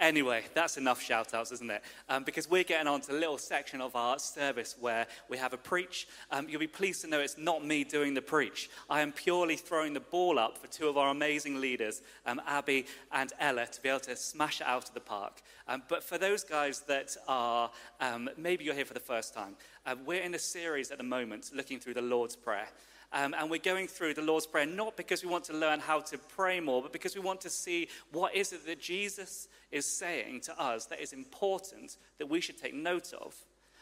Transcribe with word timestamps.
Anyway, 0.00 0.42
that's 0.54 0.78
enough 0.78 1.02
shout 1.02 1.34
outs, 1.34 1.52
isn't 1.52 1.70
it? 1.70 1.82
Um, 2.08 2.24
because 2.24 2.48
we're 2.48 2.64
getting 2.64 2.86
on 2.86 3.02
to 3.02 3.12
a 3.12 3.18
little 3.18 3.36
section 3.36 3.82
of 3.82 3.94
our 3.94 4.18
service 4.18 4.74
where 4.80 5.06
we 5.28 5.36
have 5.36 5.52
a 5.52 5.58
preach. 5.58 6.08
Um, 6.30 6.48
you'll 6.48 6.58
be 6.58 6.66
pleased 6.66 7.02
to 7.02 7.06
know 7.06 7.20
it's 7.20 7.36
not 7.36 7.66
me 7.66 7.84
doing 7.84 8.14
the 8.14 8.22
preach. 8.22 8.70
I 8.88 9.02
am 9.02 9.12
purely 9.12 9.56
throwing 9.56 9.92
the 9.92 10.00
ball 10.00 10.38
up 10.38 10.56
for 10.56 10.68
two 10.68 10.88
of 10.88 10.96
our 10.96 11.10
amazing 11.10 11.60
leaders, 11.60 12.00
um, 12.24 12.40
Abby 12.46 12.86
and 13.12 13.30
Ella, 13.38 13.66
to 13.66 13.82
be 13.82 13.90
able 13.90 14.00
to 14.00 14.16
smash 14.16 14.62
it 14.62 14.66
out 14.66 14.88
of 14.88 14.94
the 14.94 15.00
park. 15.00 15.42
Um, 15.68 15.82
but 15.86 16.02
for 16.02 16.16
those 16.16 16.44
guys 16.44 16.80
that 16.88 17.14
are, 17.28 17.70
um, 18.00 18.30
maybe 18.38 18.64
you're 18.64 18.74
here 18.74 18.86
for 18.86 18.94
the 18.94 19.00
first 19.00 19.34
time, 19.34 19.54
uh, 19.84 19.96
we're 20.06 20.22
in 20.22 20.34
a 20.34 20.38
series 20.38 20.90
at 20.90 20.96
the 20.96 21.04
moment 21.04 21.50
looking 21.54 21.78
through 21.78 21.94
the 21.94 22.02
Lord's 22.02 22.36
Prayer. 22.36 22.68
Um, 23.12 23.34
and 23.36 23.50
we're 23.50 23.58
going 23.58 23.88
through 23.88 24.14
the 24.14 24.22
Lord's 24.22 24.46
Prayer 24.46 24.66
not 24.66 24.96
because 24.96 25.24
we 25.24 25.30
want 25.30 25.44
to 25.44 25.52
learn 25.52 25.80
how 25.80 26.00
to 26.00 26.18
pray 26.18 26.60
more, 26.60 26.80
but 26.80 26.92
because 26.92 27.16
we 27.16 27.20
want 27.20 27.40
to 27.40 27.50
see 27.50 27.88
what 28.12 28.34
is 28.36 28.52
it 28.52 28.64
that 28.66 28.80
Jesus 28.80 29.48
is 29.72 29.84
saying 29.84 30.42
to 30.42 30.60
us 30.60 30.86
that 30.86 31.00
is 31.00 31.12
important 31.12 31.96
that 32.18 32.28
we 32.28 32.40
should 32.40 32.58
take 32.58 32.74
note 32.74 33.12
of. 33.12 33.34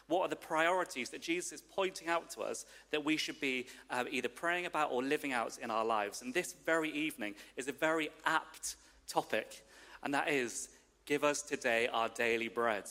What 0.06 0.22
are 0.22 0.28
the 0.28 0.36
priorities 0.36 1.10
that 1.10 1.20
Jesus 1.20 1.52
is 1.52 1.60
pointing 1.60 2.08
out 2.08 2.30
to 2.30 2.40
us 2.40 2.64
that 2.90 3.04
we 3.04 3.18
should 3.18 3.38
be 3.40 3.66
uh, 3.90 4.04
either 4.10 4.30
praying 4.30 4.64
about 4.64 4.90
or 4.90 5.02
living 5.02 5.34
out 5.34 5.58
in 5.58 5.70
our 5.70 5.84
lives? 5.84 6.22
And 6.22 6.32
this 6.32 6.54
very 6.64 6.90
evening 6.90 7.34
is 7.58 7.68
a 7.68 7.72
very 7.72 8.08
apt 8.24 8.76
topic, 9.06 9.62
and 10.02 10.14
that 10.14 10.30
is 10.30 10.70
give 11.04 11.24
us 11.24 11.42
today 11.42 11.88
our 11.92 12.08
daily 12.08 12.48
bread. 12.48 12.84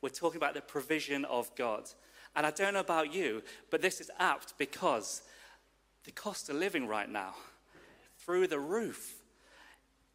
We're 0.00 0.08
talking 0.08 0.38
about 0.38 0.54
the 0.54 0.60
provision 0.60 1.24
of 1.24 1.54
God. 1.54 1.88
And 2.34 2.44
I 2.44 2.50
don't 2.50 2.74
know 2.74 2.80
about 2.80 3.14
you, 3.14 3.42
but 3.70 3.80
this 3.80 4.00
is 4.00 4.10
apt 4.18 4.58
because 4.58 5.22
the 6.06 6.12
cost 6.12 6.48
of 6.48 6.56
living 6.56 6.86
right 6.86 7.10
now, 7.10 7.34
through 8.18 8.46
the 8.46 8.60
roof. 8.60 9.16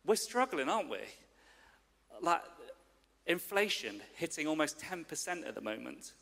We're 0.05 0.15
struggling, 0.15 0.69
aren't 0.69 0.89
we? 0.89 0.99
Like 2.21 2.41
inflation 3.27 4.01
hitting 4.15 4.47
almost 4.47 4.79
10% 4.79 5.47
at 5.47 5.53
the 5.53 5.61
moment. 5.61 6.13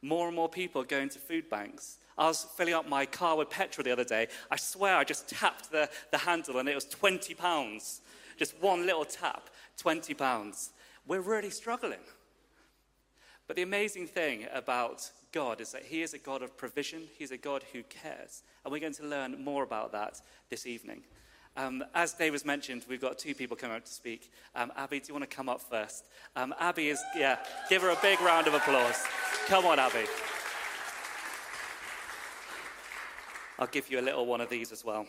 More 0.00 0.26
and 0.26 0.34
more 0.34 0.48
people 0.48 0.82
are 0.82 0.86
going 0.86 1.10
to 1.10 1.18
food 1.18 1.48
banks. 1.48 1.98
I 2.18 2.26
was 2.26 2.46
filling 2.56 2.74
up 2.74 2.88
my 2.88 3.06
car 3.06 3.36
with 3.36 3.50
petrol 3.50 3.84
the 3.84 3.92
other 3.92 4.04
day. 4.04 4.26
I 4.50 4.56
swear 4.56 4.96
I 4.96 5.04
just 5.04 5.28
tapped 5.28 5.70
the, 5.70 5.88
the 6.10 6.18
handle 6.18 6.58
and 6.58 6.68
it 6.68 6.74
was 6.74 6.86
20 6.86 7.34
pounds. 7.34 8.00
Just 8.38 8.60
one 8.60 8.86
little 8.86 9.04
tap, 9.04 9.50
20 9.76 10.14
pounds. 10.14 10.70
We're 11.06 11.20
really 11.20 11.50
struggling. 11.50 12.00
But 13.46 13.56
the 13.56 13.62
amazing 13.62 14.06
thing 14.06 14.46
about 14.52 15.10
God 15.32 15.60
is 15.60 15.72
that 15.72 15.82
He 15.82 16.02
is 16.02 16.14
a 16.14 16.18
God 16.18 16.42
of 16.42 16.56
provision, 16.56 17.02
He's 17.18 17.30
a 17.30 17.36
God 17.36 17.64
who 17.72 17.82
cares. 17.84 18.42
And 18.64 18.72
we're 18.72 18.80
going 18.80 18.92
to 18.94 19.06
learn 19.06 19.42
more 19.42 19.62
about 19.62 19.92
that 19.92 20.20
this 20.50 20.66
evening. 20.66 21.02
Um, 21.56 21.84
as 21.94 22.14
Dave 22.14 22.32
has 22.32 22.44
mentioned, 22.44 22.84
we've 22.88 23.00
got 23.00 23.18
two 23.18 23.34
people 23.34 23.56
coming 23.56 23.76
up 23.76 23.84
to 23.84 23.92
speak. 23.92 24.30
Um, 24.54 24.72
Abby, 24.76 25.00
do 25.00 25.08
you 25.08 25.14
want 25.14 25.28
to 25.28 25.36
come 25.36 25.48
up 25.48 25.60
first? 25.60 26.06
Um, 26.34 26.54
Abby 26.58 26.88
is, 26.88 27.00
yeah, 27.16 27.38
give 27.68 27.82
her 27.82 27.90
a 27.90 27.98
big 28.00 28.20
round 28.20 28.46
of 28.46 28.54
applause. 28.54 29.04
Come 29.48 29.66
on, 29.66 29.78
Abby. 29.78 30.06
I'll 33.58 33.66
give 33.66 33.90
you 33.90 34.00
a 34.00 34.02
little 34.02 34.24
one 34.24 34.40
of 34.40 34.48
these 34.48 34.72
as 34.72 34.84
well. 34.84 35.06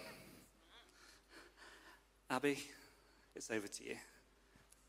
Abby, 2.29 2.59
it's 3.35 3.49
over 3.49 3.67
to 3.67 3.83
you. 3.83 3.95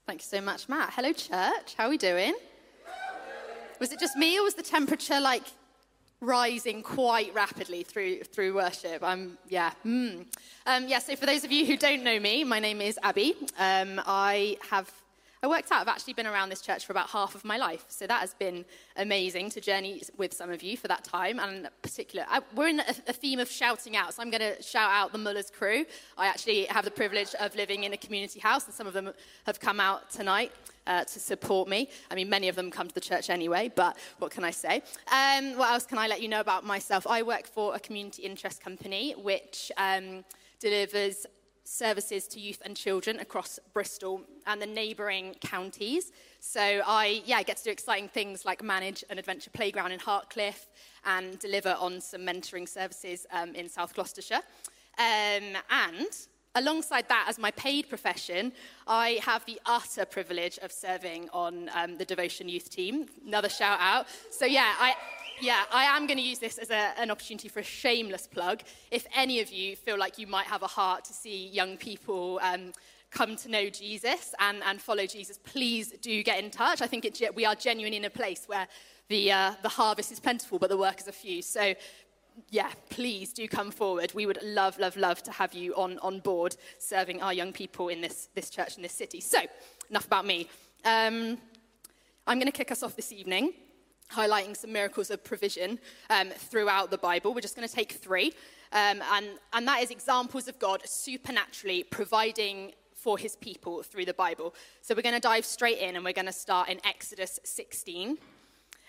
Thank 0.07 0.21
you 0.21 0.27
so 0.27 0.41
much, 0.41 0.69
Matt. 0.69 0.93
Hello, 0.93 1.13
church. 1.13 1.75
How 1.77 1.87
are 1.87 1.91
we 1.91 1.99
doing? 1.99 2.35
Was 3.81 3.93
it 3.93 4.01
just 4.01 4.17
me, 4.17 4.39
or 4.39 4.45
was 4.45 4.55
the 4.55 4.63
temperature 4.63 5.21
like 5.21 5.45
rising 6.21 6.83
quite 6.83 7.35
rapidly 7.35 7.83
through 7.83 8.23
through 8.25 8.55
worship? 8.55 9.03
I'm 9.03 9.39
yeah. 9.49 9.73
Mm. 9.85 10.27
Um, 10.67 10.89
yeah. 10.89 10.99
So 10.99 11.17
for 11.17 11.27
those 11.27 11.45
of 11.45 11.53
you 11.53 11.67
who 11.67 11.77
don't 11.77 12.03
know 12.03 12.19
me, 12.19 12.45
my 12.45 12.61
name 12.61 12.81
is 12.81 12.99
Abby. 13.03 13.35
Um, 13.59 14.01
I 14.07 14.57
have 14.71 14.91
I 15.45 15.47
worked 15.47 15.71
out 15.71 15.83
I've 15.83 15.89
actually 15.89 16.15
been 16.15 16.27
around 16.27 16.49
this 16.49 16.63
church 16.63 16.87
for 16.87 16.95
about 16.95 17.11
half 17.11 17.35
of 17.35 17.45
my 17.45 17.59
life. 17.59 17.85
So 17.89 18.07
that 18.07 18.21
has 18.21 18.33
been 18.33 18.65
amazing 18.97 19.51
to 19.51 19.61
journey 19.61 20.01
with 20.17 20.33
some 20.33 20.51
of 20.51 20.63
you 20.63 20.75
for 20.79 20.89
that 20.89 21.05
time. 21.05 21.39
And 21.39 21.69
particular, 21.83 22.25
I, 22.31 22.41
we're 22.55 22.69
in 22.69 22.81
a, 22.81 22.95
a, 23.09 23.13
theme 23.13 23.39
of 23.41 23.51
shouting 23.51 23.95
out. 23.95 24.15
So 24.15 24.23
I'm 24.23 24.31
going 24.31 24.41
to 24.41 24.63
shout 24.63 24.91
out 24.91 25.13
the 25.13 25.19
Muller's 25.19 25.51
crew. 25.51 25.85
I 26.17 26.29
actually 26.29 26.65
have 26.65 26.87
the 26.87 26.91
privilege 26.91 27.35
of 27.39 27.55
living 27.57 27.85
in 27.85 27.93
a 27.93 27.99
community 27.99 28.41
house, 28.41 28.65
and 28.65 28.73
some 28.73 28.87
of 28.87 28.95
them 28.95 29.13
have 29.45 29.61
come 29.61 29.81
out 29.81 30.11
tonight. 30.11 30.51
Uh, 30.87 31.03
to 31.03 31.19
support 31.19 31.67
me. 31.67 31.89
I 32.11 32.15
mean, 32.15 32.29
many 32.29 32.47
of 32.51 32.57
them 32.57 32.71
come 32.71 32.87
to 32.87 32.95
the 32.95 33.01
church 33.01 33.31
anyway, 33.31 33.73
but 33.75 33.97
what 34.19 34.31
can 34.31 34.45
I 34.45 34.51
say? 34.51 34.83
Um, 35.11 35.57
what 35.57 35.71
else 35.71 35.87
can 35.87 35.97
I 35.97 36.09
let 36.09 36.21
you 36.21 36.29
know 36.29 36.41
about 36.41 36.63
myself? 36.63 37.07
I 37.07 37.23
work 37.23 37.47
for 37.47 37.75
a 37.75 37.81
community 37.81 38.23
interest 38.25 38.63
company 38.63 39.15
which 39.17 39.73
um, 39.79 40.27
delivers 40.61 41.25
services 41.65 42.29
to 42.29 42.41
youth 42.41 42.61
and 42.65 42.77
children 42.77 43.19
across 43.21 43.59
Bristol 43.73 44.21
and 44.47 44.61
the 44.61 44.67
neighbouring 44.67 45.35
counties. 45.41 46.13
So 46.41 46.61
I, 46.61 47.23
yeah, 47.25 47.37
I 47.37 47.43
get 47.43 47.57
to 47.57 47.65
do 47.65 47.71
exciting 47.71 48.09
things 48.09 48.45
like 48.45 48.63
manage 48.63 49.03
an 49.11 49.19
adventure 49.19 49.51
playground 49.51 49.93
in 49.93 49.99
Hartcliffe 49.99 50.67
and 51.05 51.39
deliver 51.39 51.77
on 51.81 52.01
some 52.01 52.21
mentoring 52.23 52.69
services 52.69 53.27
um, 53.33 53.55
in 53.55 53.69
South 53.69 53.95
Gloucestershire. 53.95 54.43
Um, 54.99 55.57
and 55.71 56.09
alongside 56.55 57.09
that, 57.09 57.27
as 57.29 57.39
my 57.39 57.51
paid 57.53 57.89
profession, 57.89 58.53
I 58.87 59.19
have 59.23 59.45
the 59.47 59.59
utter 59.67 60.05
privilege 60.05 60.59
of 60.59 60.71
serving 60.71 61.29
on 61.33 61.71
um, 61.75 61.97
the 61.97 62.05
Devotion 62.05 62.49
Youth 62.49 62.71
team. 62.71 63.07
Another 63.27 63.49
shout 63.49 63.79
out. 63.81 64.07
So 64.31 64.45
yeah, 64.45 64.75
I 64.79 64.95
yeah, 65.41 65.65
I 65.73 65.85
am 65.85 66.07
going 66.07 66.19
to 66.19 66.23
use 66.23 66.39
this 66.39 66.59
as 66.59 66.71
a, 66.71 66.99
an 66.99 67.11
opportunity 67.11 67.49
for 67.49 67.61
a 67.61 67.65
shameless 67.65 68.27
plug. 68.27 68.63
If 68.91 69.07
any 69.15 69.41
of 69.41 69.51
you 69.51 69.77
feel 69.77 69.99
like 69.99 70.19
you 70.19 70.27
might 70.27 70.47
have 70.47 70.63
a 70.63 70.67
heart 70.67 71.05
to 71.07 71.13
see 71.13 71.49
young 71.49 71.77
people 71.77 72.41
um, 72.43 72.73
come 73.11 73.37
to 73.37 73.51
know 73.51 73.69
Jesus 73.69 74.35
and, 74.39 74.63
and 74.65 74.81
follow 74.81 75.07
Jesus, 75.07 75.39
please 75.39 75.93
do 76.01 76.23
get 76.23 76.43
in 76.43 76.51
touch. 76.51 76.83
I 76.83 76.87
think 76.87 77.05
it, 77.05 77.35
we 77.35 77.45
are 77.45 77.55
genuinely 77.55 77.97
in 77.97 78.05
a 78.05 78.11
place 78.11 78.45
where 78.47 78.67
the, 79.09 79.33
uh, 79.33 79.53
the 79.63 79.69
harvest 79.69 80.13
is 80.13 80.21
plentiful, 80.21 80.59
but 80.59 80.71
the 80.71 80.77
workers 80.77 81.09
are 81.09 81.13
few. 81.13 81.43
So, 81.43 81.75
yeah, 82.51 82.71
please 82.91 83.33
do 83.33 83.47
come 83.47 83.71
forward. 83.71 84.13
We 84.15 84.27
would 84.27 84.43
love, 84.43 84.79
love, 84.79 84.97
love 84.97 85.23
to 85.25 85.31
have 85.31 85.55
you 85.55 85.75
on, 85.75 85.99
on 85.99 86.21
board 86.21 86.57
serving 86.79 87.23
our 87.23 87.33
young 87.33 87.53
people 87.53 87.89
in 87.89 88.01
this, 88.01 88.29
this 88.35 88.51
church 88.51 88.77
in 88.77 88.83
this 88.83 88.93
city. 88.93 89.21
So, 89.21 89.39
enough 89.91 90.07
about 90.07 90.27
me. 90.27 90.49
Um, 90.85 91.39
I'm 92.27 92.39
going 92.39 92.51
to 92.51 92.53
kick 92.53 92.73
us 92.73 92.83
off 92.83 92.97
this 92.97 93.13
evening 93.13 93.53
highlighting 94.15 94.57
some 94.57 94.73
miracles 94.73 95.11
of 95.11 95.23
provision 95.25 95.79
um, 96.11 96.31
throughout 96.31 96.91
the 96.91 96.99
Bible. 96.99 97.35
We're 97.35 97.41
just 97.41 97.57
going 97.57 97.69
to 97.69 97.75
take 97.75 97.93
three, 97.93 98.33
um, 98.73 99.03
and, 99.13 99.27
and 99.53 99.69
that 99.69 99.83
is 99.83 99.91
examples 99.91 100.49
of 100.49 100.59
God 100.59 100.83
supernaturally 100.85 101.83
providing 101.83 102.73
for 102.95 103.19
his 103.19 103.37
people 103.37 103.83
through 103.83 104.07
the 104.07 104.15
Bible. 104.15 104.55
So 104.81 104.95
we're 104.95 105.03
going 105.03 105.15
to 105.15 105.21
dive 105.21 105.45
straight 105.45 105.79
in 105.79 105.95
and 105.95 106.05
we're 106.05 106.15
going 106.15 106.25
to 106.27 106.33
start 106.33 106.71
in 106.71 106.81
Exodus 106.87 107.39
16. 107.45 108.17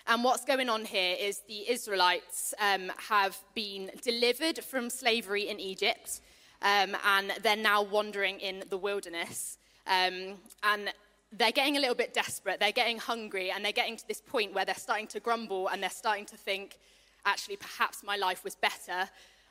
And 0.08 0.24
what's 0.24 0.44
going 0.44 0.68
on 0.70 0.84
here 0.84 1.16
is 1.20 1.40
the 1.48 1.68
Israelites 1.68 2.54
um, 2.58 2.92
have 3.08 3.36
been 3.54 3.90
delivered 4.02 4.64
from 4.64 4.88
slavery 4.88 5.48
in 5.48 5.58
Egypt, 5.58 6.20
um, 6.62 6.96
and 7.04 7.32
they're 7.42 7.56
now 7.56 7.82
wandering 7.82 8.38
in 8.38 8.62
the 8.70 8.78
wilderness. 8.78 9.58
Um, 9.86 10.36
and 10.62 10.92
they're 11.32 11.52
getting 11.52 11.76
a 11.76 11.80
little 11.80 11.94
bit 11.94 12.14
desperate, 12.14 12.60
they're 12.60 12.72
getting 12.72 12.98
hungry, 12.98 13.50
and 13.50 13.64
they're 13.64 13.72
getting 13.72 13.96
to 13.96 14.08
this 14.08 14.20
point 14.20 14.54
where 14.54 14.64
they're 14.64 14.74
starting 14.74 15.06
to 15.08 15.20
grumble 15.20 15.68
and 15.68 15.82
they're 15.82 15.90
starting 15.90 16.24
to 16.26 16.36
think, 16.36 16.78
actually, 17.24 17.56
perhaps 17.56 18.02
my 18.02 18.16
life 18.16 18.44
was 18.44 18.54
better 18.54 19.08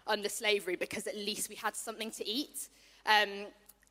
under 0.07 0.29
slavery 0.29 0.75
because 0.75 1.07
at 1.07 1.15
least 1.15 1.49
we 1.49 1.55
had 1.55 1.75
something 1.75 2.11
to 2.11 2.27
eat. 2.27 2.69
Um, 3.05 3.47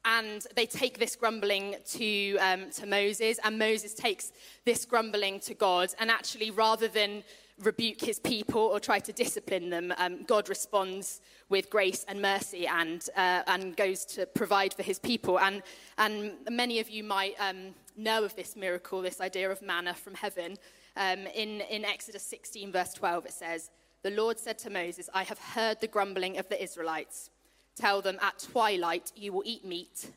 and 0.07 0.47
they 0.55 0.67
take 0.67 0.99
this 0.99 1.17
grumbling 1.17 1.77
to, 1.93 2.37
um, 2.39 2.71
to 2.73 2.87
Moses, 2.87 3.39
and 3.43 3.59
Moses 3.59 3.95
takes 3.95 4.33
this 4.65 4.85
grumbling 4.85 5.41
to 5.41 5.55
God. 5.55 5.91
And 5.99 6.11
actually, 6.11 6.51
rather 6.51 6.89
than 6.89 7.25
rebuke 7.63 8.01
his 8.01 8.19
people 8.19 8.61
or 8.61 8.81
try 8.81 8.99
to 8.99 9.13
discipline 9.13 9.71
them, 9.71 9.93
um, 9.99 10.25
God 10.25 10.49
responds 10.49 11.21
with 11.49 11.71
grace 11.71 12.05
and 12.09 12.21
mercy 12.21 12.67
and, 12.67 13.09
uh, 13.17 13.43
and 13.47 13.77
goes 13.77 14.05
to 14.07 14.27
provide 14.27 14.75
for 14.75 14.83
his 14.83 14.99
people. 14.99 15.39
And, 15.39 15.63
and 15.99 16.33
many 16.51 16.81
of 16.81 16.91
you 16.91 17.05
might 17.05 17.35
um, 17.39 17.75
know 17.97 18.25
of 18.25 18.35
this 18.37 18.57
miracle, 18.57 19.03
this 19.03 19.21
idea 19.21 19.51
of 19.51 19.63
manna 19.63 19.95
from 19.95 20.15
heaven. 20.15 20.57
Um, 20.97 21.27
in, 21.35 21.61
in 21.63 21.85
Exodus 21.85 22.23
16, 22.25 22.73
verse 22.73 22.93
12, 22.95 23.27
it 23.27 23.33
says, 23.33 23.71
The 24.03 24.11
Lord 24.11 24.39
said 24.39 24.59
to 24.61 24.71
Moses, 24.71 25.09
I 25.15 25.23
have 25.25 25.39
heard 25.39 25.81
the 25.81 25.89
grumbling 25.89 26.39
of 26.39 26.49
the 26.49 26.63
Israelites. 26.63 27.31
Tell 27.77 28.01
them, 28.01 28.19
at 28.21 28.39
twilight 28.39 29.13
you 29.17 29.33
will 29.33 29.43
eat 29.45 29.65
meat, 29.65 30.11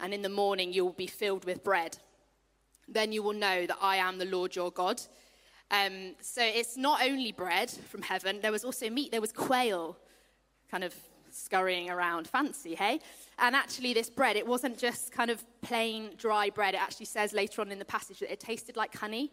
and 0.00 0.14
in 0.14 0.22
the 0.22 0.28
morning 0.28 0.72
you 0.72 0.84
will 0.84 0.92
be 0.92 1.06
filled 1.06 1.44
with 1.44 1.64
bread. 1.64 1.98
Then 2.88 3.12
you 3.12 3.22
will 3.22 3.34
know 3.34 3.66
that 3.66 3.78
I 3.80 3.96
am 3.96 4.18
the 4.18 4.24
Lord 4.24 4.56
your 4.56 4.70
God. 4.70 5.00
Um, 5.72 6.14
so 6.20 6.42
it's 6.44 6.76
not 6.76 7.02
only 7.02 7.32
bread 7.32 7.70
from 7.70 8.02
heaven, 8.02 8.40
there 8.42 8.52
was 8.52 8.64
also 8.64 8.90
meat, 8.90 9.10
there 9.10 9.22
was 9.22 9.32
quail 9.32 9.96
kind 10.70 10.84
of 10.84 10.94
scurrying 11.30 11.90
around. 11.90 12.28
Fancy, 12.28 12.74
hey? 12.74 13.00
And 13.38 13.56
actually, 13.56 13.94
this 13.94 14.10
bread, 14.10 14.36
it 14.36 14.46
wasn't 14.46 14.78
just 14.78 15.12
kind 15.12 15.30
of 15.30 15.42
plain 15.62 16.10
dry 16.18 16.50
bread. 16.50 16.74
It 16.74 16.82
actually 16.82 17.06
says 17.06 17.32
later 17.32 17.62
on 17.62 17.72
in 17.72 17.78
the 17.78 17.86
passage 17.86 18.20
that 18.20 18.30
it 18.30 18.38
tasted 18.38 18.76
like 18.76 18.94
honey. 18.94 19.32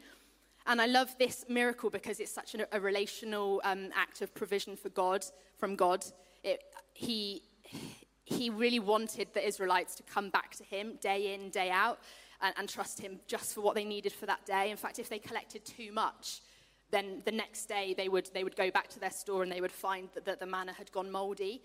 And 0.66 0.82
I 0.82 0.86
love 0.86 1.14
this 1.18 1.46
miracle 1.50 1.90
because 1.90 2.20
it's 2.20 2.32
such 2.32 2.56
a 2.72 2.80
relational 2.80 3.62
um, 3.64 3.90
act 3.96 4.22
of 4.22 4.34
provision 4.34 4.76
for 4.76 4.90
God, 4.90 5.26
from 5.58 5.76
God. 5.76 6.06
It, 6.44 6.64
he, 6.94 7.42
he 8.24 8.50
really 8.50 8.80
wanted 8.80 9.28
the 9.34 9.46
Israelites 9.46 9.96
to 9.96 10.04
come 10.04 10.30
back 10.30 10.56
to 10.56 10.64
him 10.64 10.94
day 11.02 11.34
in, 11.34 11.50
day 11.50 11.70
out. 11.70 12.00
And, 12.42 12.54
and 12.58 12.70
trust 12.70 13.00
him 13.00 13.20
just 13.28 13.54
for 13.54 13.62
what 13.62 13.76
they 13.76 13.86
needed 13.86 14.14
for 14.14 14.26
that 14.26 14.46
day. 14.46 14.72
In 14.72 14.78
fact, 14.78 15.00
if 15.00 15.10
they 15.10 15.20
collected 15.20 15.66
too 15.66 15.92
much, 15.92 16.42
then 16.92 17.22
the 17.26 17.32
next 17.32 17.66
day 17.66 17.94
they 17.96 18.10
would, 18.10 18.30
they 18.34 18.44
would 18.44 18.56
go 18.56 18.72
back 18.72 18.88
to 18.90 19.00
their 19.00 19.12
store 19.12 19.44
and 19.44 19.52
they 19.52 19.62
would 19.62 19.72
find 19.72 20.10
that, 20.14 20.26
that 20.26 20.40
the 20.40 20.46
manna 20.46 20.74
had 20.74 20.92
gone 20.92 21.12
moldy. 21.12 21.62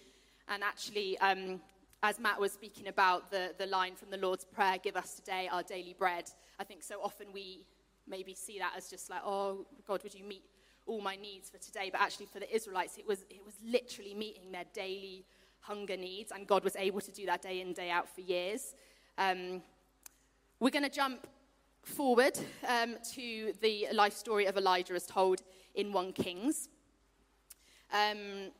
And 0.48 0.62
actually, 0.62 1.18
um, 1.18 1.60
as 2.02 2.20
Matt 2.20 2.38
was 2.38 2.52
speaking 2.52 2.88
about 2.88 3.30
the, 3.30 3.54
the 3.56 3.66
line 3.66 3.94
from 3.94 4.10
the 4.10 4.18
Lord's 4.18 4.44
Prayer, 4.44 4.76
give 4.82 4.96
us 4.96 5.14
today 5.14 5.48
our 5.50 5.62
daily 5.62 5.94
bread, 5.98 6.24
I 6.58 6.64
think 6.64 6.82
so 6.82 7.00
often 7.02 7.28
we 7.32 7.64
maybe 8.06 8.34
see 8.34 8.58
that 8.58 8.74
as 8.76 8.90
just 8.90 9.08
like, 9.08 9.22
oh, 9.24 9.66
God, 9.86 10.02
would 10.02 10.14
you 10.14 10.24
meet 10.24 10.42
all 10.86 11.00
my 11.00 11.16
needs 11.16 11.48
for 11.48 11.56
today? 11.58 11.88
But 11.90 12.02
actually, 12.02 12.26
for 12.26 12.40
the 12.40 12.54
Israelites, 12.54 12.98
it 12.98 13.06
was, 13.06 13.24
it 13.30 13.40
was 13.44 13.54
literally 13.64 14.14
meeting 14.14 14.52
their 14.52 14.66
daily 14.74 15.24
hunger 15.60 15.96
needs, 15.96 16.30
and 16.30 16.46
God 16.46 16.62
was 16.62 16.76
able 16.76 17.00
to 17.00 17.10
do 17.10 17.24
that 17.24 17.40
day 17.40 17.62
in, 17.62 17.72
day 17.72 17.90
out 17.90 18.06
for 18.14 18.20
years. 18.20 18.74
Um, 19.16 19.62
we're 20.64 20.70
going 20.70 20.82
to 20.82 20.88
jump 20.88 21.26
forward 21.82 22.38
um, 22.66 22.96
to 23.12 23.52
the 23.60 23.86
life 23.92 24.14
story 24.14 24.46
of 24.46 24.56
Elijah 24.56 24.94
as 24.94 25.04
told 25.04 25.42
in 25.74 25.92
1 25.92 26.14
Kings. 26.14 26.70
Um, 27.92 28.50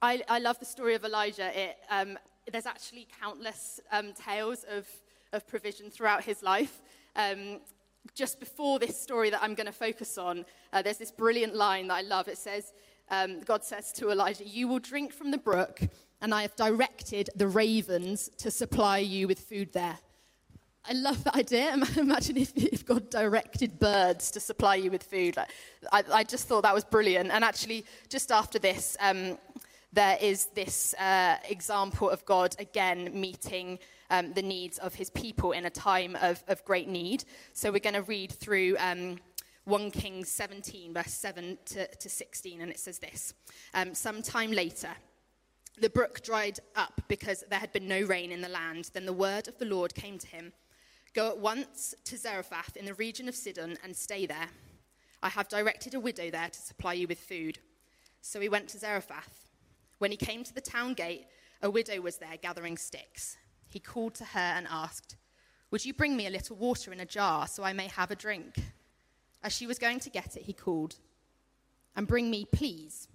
I, 0.00 0.22
I, 0.28 0.38
love 0.38 0.60
the 0.60 0.64
story 0.64 0.94
of 0.94 1.04
Elijah. 1.04 1.50
It, 1.60 1.76
um, 1.90 2.16
there's 2.52 2.66
actually 2.66 3.08
countless 3.20 3.80
um, 3.90 4.12
tales 4.12 4.64
of, 4.70 4.86
of 5.32 5.44
provision 5.48 5.90
throughout 5.90 6.22
his 6.22 6.40
life. 6.40 6.82
Um, 7.16 7.58
just 8.14 8.38
before 8.38 8.78
this 8.78 8.96
story 8.96 9.28
that 9.30 9.42
I'm 9.42 9.56
going 9.56 9.66
to 9.66 9.72
focus 9.72 10.18
on, 10.18 10.44
uh, 10.72 10.82
there's 10.82 10.98
this 10.98 11.10
brilliant 11.10 11.56
line 11.56 11.88
that 11.88 11.94
I 11.94 12.02
love. 12.02 12.28
It 12.28 12.38
says, 12.38 12.72
um, 13.10 13.40
God 13.40 13.64
says 13.64 13.90
to 13.94 14.12
Elijah, 14.12 14.44
You 14.44 14.68
will 14.68 14.78
drink 14.78 15.12
from 15.12 15.32
the 15.32 15.38
brook, 15.38 15.80
and 16.20 16.32
I 16.32 16.42
have 16.42 16.54
directed 16.54 17.28
the 17.34 17.48
ravens 17.48 18.30
to 18.36 18.52
supply 18.52 18.98
you 18.98 19.26
with 19.26 19.40
food 19.40 19.72
there. 19.72 19.98
I 20.88 20.92
love 20.94 21.22
that 21.24 21.36
idea. 21.36 21.76
Imagine 21.96 22.38
if, 22.38 22.56
if 22.56 22.86
God 22.86 23.10
directed 23.10 23.78
birds 23.78 24.30
to 24.32 24.40
supply 24.40 24.76
you 24.76 24.90
with 24.90 25.02
food. 25.02 25.36
I, 25.92 26.04
I 26.12 26.24
just 26.24 26.48
thought 26.48 26.62
that 26.62 26.74
was 26.74 26.84
brilliant. 26.84 27.30
And 27.30 27.44
actually, 27.44 27.84
just 28.08 28.32
after 28.32 28.58
this, 28.58 28.96
um, 29.00 29.38
there 29.92 30.16
is 30.20 30.46
this 30.54 30.94
uh, 30.94 31.36
example 31.48 32.08
of 32.08 32.24
God 32.24 32.56
again 32.58 33.10
meeting 33.12 33.78
um, 34.10 34.32
the 34.32 34.42
needs 34.42 34.78
of 34.78 34.94
his 34.94 35.10
people 35.10 35.52
in 35.52 35.66
a 35.66 35.70
time 35.70 36.16
of, 36.20 36.42
of 36.48 36.64
great 36.64 36.88
need. 36.88 37.24
So 37.52 37.70
we're 37.70 37.80
going 37.80 37.94
to 37.94 38.02
read 38.02 38.32
through 38.32 38.76
um, 38.78 39.18
1 39.64 39.90
Kings 39.90 40.28
17, 40.30 40.94
verse 40.94 41.12
7 41.12 41.58
to, 41.66 41.86
to 41.86 42.08
16, 42.08 42.60
and 42.60 42.70
it 42.70 42.78
says 42.78 42.98
this 42.98 43.34
um, 43.74 43.94
Sometime 43.94 44.50
later, 44.50 44.90
the 45.78 45.90
brook 45.90 46.22
dried 46.22 46.58
up 46.74 47.00
because 47.08 47.44
there 47.50 47.58
had 47.58 47.72
been 47.72 47.86
no 47.86 48.02
rain 48.02 48.32
in 48.32 48.40
the 48.40 48.48
land. 48.48 48.90
Then 48.92 49.06
the 49.06 49.12
word 49.12 49.46
of 49.46 49.58
the 49.58 49.64
Lord 49.64 49.94
came 49.94 50.18
to 50.18 50.26
him 50.26 50.52
Go 51.12 51.28
at 51.28 51.38
once 51.38 51.94
to 52.04 52.16
Zarephath 52.16 52.76
in 52.76 52.84
the 52.84 52.94
region 52.94 53.28
of 53.28 53.34
Sidon 53.34 53.76
and 53.82 53.96
stay 53.96 54.26
there. 54.26 54.48
I 55.22 55.28
have 55.28 55.48
directed 55.48 55.94
a 55.94 56.00
widow 56.00 56.30
there 56.30 56.48
to 56.48 56.60
supply 56.60 56.92
you 56.92 57.08
with 57.08 57.18
food. 57.18 57.58
So 58.20 58.40
he 58.40 58.48
went 58.48 58.68
to 58.68 58.78
Zarephath. 58.78 59.50
When 59.98 60.12
he 60.12 60.16
came 60.16 60.44
to 60.44 60.54
the 60.54 60.60
town 60.60 60.94
gate, 60.94 61.26
a 61.62 61.70
widow 61.70 62.00
was 62.00 62.18
there 62.18 62.36
gathering 62.40 62.76
sticks. 62.76 63.36
He 63.68 63.80
called 63.80 64.14
to 64.16 64.24
her 64.24 64.38
and 64.38 64.66
asked, 64.70 65.16
Would 65.70 65.84
you 65.84 65.92
bring 65.92 66.16
me 66.16 66.26
a 66.26 66.30
little 66.30 66.56
water 66.56 66.92
in 66.92 67.00
a 67.00 67.04
jar 67.04 67.48
so 67.48 67.64
I 67.64 67.72
may 67.72 67.88
have 67.88 68.10
a 68.10 68.16
drink? 68.16 68.54
As 69.42 69.52
she 69.52 69.66
was 69.66 69.78
going 69.78 70.00
to 70.00 70.10
get 70.10 70.36
it, 70.36 70.44
he 70.44 70.52
called, 70.52 70.96
And 71.96 72.06
bring 72.06 72.30
me, 72.30 72.46
please, 72.50 73.08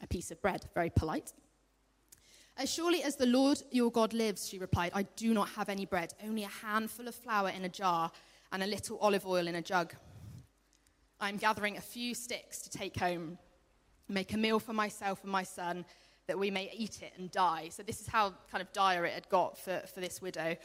a 0.00 0.06
piece 0.06 0.30
of 0.30 0.40
bread. 0.40 0.66
Very 0.74 0.90
polite. 0.90 1.32
As 2.56 2.72
surely 2.72 3.02
as 3.02 3.16
the 3.16 3.26
Lord 3.26 3.62
your 3.70 3.90
God 3.90 4.12
lives, 4.12 4.48
she 4.48 4.58
replied, 4.58 4.92
I 4.94 5.04
do 5.16 5.32
not 5.32 5.48
have 5.50 5.68
any 5.68 5.86
bread, 5.86 6.12
only 6.22 6.44
a 6.44 6.48
handful 6.48 7.08
of 7.08 7.14
flour 7.14 7.48
in 7.48 7.64
a 7.64 7.68
jar 7.68 8.12
and 8.52 8.62
a 8.62 8.66
little 8.66 8.98
olive 8.98 9.26
oil 9.26 9.46
in 9.46 9.54
a 9.54 9.62
jug. 9.62 9.94
I 11.18 11.28
am 11.28 11.38
gathering 11.38 11.76
a 11.76 11.80
few 11.80 12.14
sticks 12.14 12.60
to 12.62 12.70
take 12.70 12.96
home, 12.98 13.38
make 14.08 14.34
a 14.34 14.36
meal 14.36 14.58
for 14.58 14.74
myself 14.74 15.22
and 15.22 15.32
my 15.32 15.44
son, 15.44 15.84
that 16.26 16.38
we 16.38 16.50
may 16.50 16.70
eat 16.76 17.02
it 17.02 17.12
and 17.16 17.30
die. 17.30 17.68
So, 17.70 17.82
this 17.82 18.00
is 18.00 18.06
how 18.06 18.34
kind 18.50 18.60
of 18.60 18.72
dire 18.72 19.06
it 19.06 19.14
had 19.14 19.28
got 19.28 19.56
for, 19.56 19.82
for 19.92 20.00
this 20.00 20.20
widow. 20.20 20.56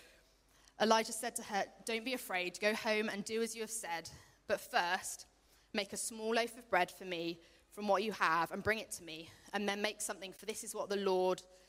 Elijah 0.81 1.13
said 1.13 1.35
to 1.37 1.43
her, 1.43 1.63
Don't 1.85 2.05
be 2.05 2.13
afraid, 2.13 2.59
go 2.59 2.75
home 2.75 3.09
and 3.09 3.23
do 3.23 3.41
as 3.41 3.55
you 3.55 3.61
have 3.61 3.71
said. 3.71 4.09
But 4.47 4.59
first, 4.59 5.25
make 5.73 5.93
a 5.93 5.97
small 5.97 6.35
loaf 6.35 6.57
of 6.57 6.69
bread 6.69 6.91
for 6.91 7.05
me 7.05 7.39
from 7.71 7.87
what 7.87 8.03
you 8.03 8.11
have 8.11 8.51
and 8.51 8.61
bring 8.61 8.79
it 8.79 8.91
to 8.93 9.03
me, 9.03 9.29
and 9.53 9.67
then 9.67 9.81
make 9.81 10.01
something, 10.01 10.33
for 10.33 10.45
this 10.45 10.63
is 10.63 10.75
what 10.75 10.89
the 10.89 10.97
Lord 10.97 11.41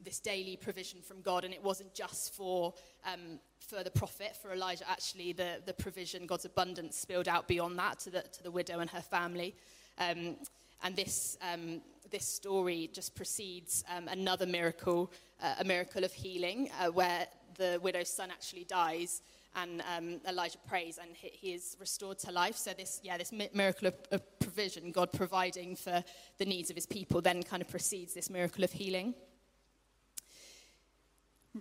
this 0.00 0.20
daily 0.20 0.56
provision 0.56 1.00
from 1.00 1.20
God, 1.22 1.44
and 1.44 1.54
it 1.54 1.62
wasn't 1.62 1.94
just 1.94 2.34
for 2.34 2.74
um, 3.04 3.38
for 3.58 3.82
the 3.82 3.90
prophet, 3.90 4.36
for 4.40 4.52
Elijah. 4.52 4.88
Actually, 4.88 5.32
the 5.32 5.60
the 5.64 5.72
provision, 5.72 6.26
God's 6.26 6.44
abundance, 6.44 6.96
spilled 6.96 7.28
out 7.28 7.48
beyond 7.48 7.78
that 7.78 7.98
to 8.00 8.10
the 8.10 8.22
to 8.22 8.42
the 8.42 8.50
widow 8.50 8.80
and 8.80 8.90
her 8.90 9.00
family. 9.00 9.54
Um, 9.98 10.36
and 10.82 10.94
this 10.94 11.38
um, 11.52 11.80
this 12.10 12.26
story 12.26 12.90
just 12.92 13.14
precedes 13.14 13.84
um, 13.94 14.08
another 14.08 14.46
miracle, 14.46 15.12
uh, 15.42 15.54
a 15.58 15.64
miracle 15.64 16.04
of 16.04 16.12
healing, 16.12 16.70
uh, 16.80 16.90
where 16.90 17.26
the 17.56 17.80
widow's 17.82 18.10
son 18.10 18.30
actually 18.30 18.64
dies. 18.64 19.22
And 19.58 19.82
um, 19.96 20.20
Elijah 20.28 20.58
prays, 20.68 20.98
and 20.98 21.16
he, 21.16 21.30
he, 21.32 21.54
is 21.54 21.78
restored 21.80 22.18
to 22.18 22.30
life. 22.30 22.56
So 22.56 22.72
this, 22.74 23.00
yeah, 23.02 23.16
this 23.16 23.32
miracle 23.32 23.88
of, 23.88 23.94
of 24.12 24.38
provision, 24.38 24.92
God 24.92 25.10
providing 25.12 25.76
for 25.76 26.04
the 26.36 26.44
needs 26.44 26.68
of 26.68 26.76
His 26.76 26.84
people, 26.84 27.22
then 27.22 27.42
kind 27.42 27.62
of 27.62 27.68
precedes 27.68 28.12
this 28.12 28.28
miracle 28.28 28.64
of 28.64 28.72
healing 28.72 29.14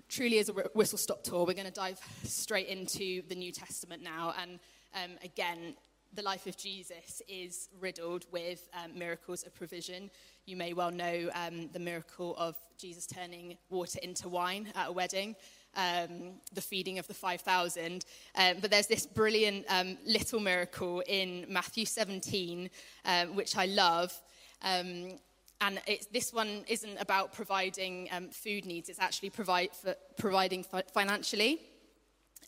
truly 0.10 0.38
is 0.38 0.50
a 0.50 0.54
whistle 0.74 0.98
stop 0.98 1.24
tour. 1.24 1.46
We're 1.46 1.54
going 1.54 1.66
to 1.66 1.72
dive 1.72 2.00
straight 2.24 2.68
into 2.68 3.22
the 3.28 3.36
New 3.36 3.52
Testament 3.52 4.02
now. 4.02 4.34
And 4.40 4.60
um, 4.94 5.18
again, 5.24 5.76
the 6.14 6.22
life 6.22 6.48
of 6.48 6.56
Jesus 6.58 7.22
is 7.28 7.70
riddled 7.80 8.26
with 8.32 8.70
um, 8.74 8.98
miracles 8.98 9.44
of 9.44 9.54
provision. 9.54 10.10
You 10.46 10.56
may 10.56 10.74
well 10.74 10.92
know 10.92 11.30
um, 11.34 11.70
the 11.74 11.80
miracle 11.80 12.36
of 12.38 12.56
Jesus 12.78 13.06
turning 13.06 13.58
water 13.70 14.00
into 14.02 14.30
wine 14.30 14.70
at 14.76 14.90
a 14.90 14.92
wedding, 14.92 15.36
um, 15.76 16.36
the 16.54 16.62
feeding 16.62 17.00
of 17.00 17.08
the 17.08 17.14
5,000. 17.14 18.06
Um, 18.36 18.58
but 18.62 18.72
there's 18.72 18.88
this 18.88 19.06
brilliant 19.06 19.66
um, 19.70 19.98
little 20.06 20.40
miracle 20.40 21.04
in 21.08 21.46
Matthew 21.50 21.86
17, 21.86 22.70
um, 23.06 23.36
which 23.36 23.58
I 23.58 23.66
love. 23.66 24.14
And 25.62 25.80
this 26.12 26.34
one 26.34 26.66
isn't 26.68 26.98
about 26.98 27.34
providing 27.34 28.10
um, 28.12 28.30
food 28.30 28.66
needs, 28.66 28.90
it's 28.90 29.00
actually 29.00 29.30
provide 29.30 29.72
for 29.72 29.96
providing 30.18 30.64
fi- 30.64 30.84
financially. 30.94 31.62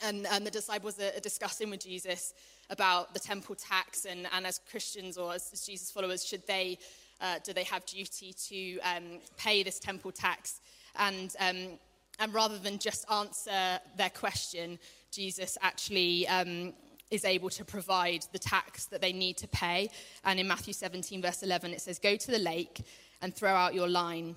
And, 0.04 0.28
and, 0.28 0.46
the 0.46 0.52
disciples 0.52 1.00
are, 1.00 1.20
discussing 1.22 1.72
with 1.72 1.80
Jesus 1.80 2.36
about 2.70 3.14
the 3.14 3.20
temple 3.20 3.56
tax, 3.56 4.06
and, 4.06 4.28
and 4.32 4.46
as 4.46 4.60
Christians 4.70 5.18
or 5.18 5.34
as, 5.34 5.50
as 5.52 5.66
Jesus 5.66 5.90
followers, 5.90 6.24
should 6.24 6.46
they, 6.46 6.78
uh, 7.20 7.40
do 7.44 7.52
they 7.52 7.64
have 7.64 7.84
duty 7.86 8.34
to 8.50 8.80
um, 8.82 9.20
pay 9.38 9.64
this 9.64 9.80
temple 9.80 10.12
tax? 10.12 10.62
And, 10.98 11.36
um, 11.40 11.80
and 12.20 12.34
rather 12.34 12.60
than 12.60 12.78
just 12.78 13.10
answer 13.12 13.80
their 13.96 14.10
question, 14.12 14.78
Jesus 15.12 15.58
actually 15.62 16.28
um, 16.28 16.74
is 17.10 17.26
able 17.26 17.50
to 17.50 17.64
provide 17.64 18.26
the 18.32 18.40
tax 18.40 18.86
that 18.86 19.02
they 19.02 19.14
need 19.14 19.38
to 19.38 19.48
pay. 19.48 19.90
And 20.24 20.40
in 20.40 20.48
Matthew 20.48 20.74
17, 20.74 21.22
verse 21.22 21.44
11, 21.44 21.72
it 21.72 21.82
says, 21.82 22.00
Go 22.00 22.16
to 22.16 22.32
the 22.32 22.40
lake 22.40 22.82
and 23.22 23.34
throw 23.34 23.52
out 23.52 23.74
your 23.74 23.88
line. 23.88 24.36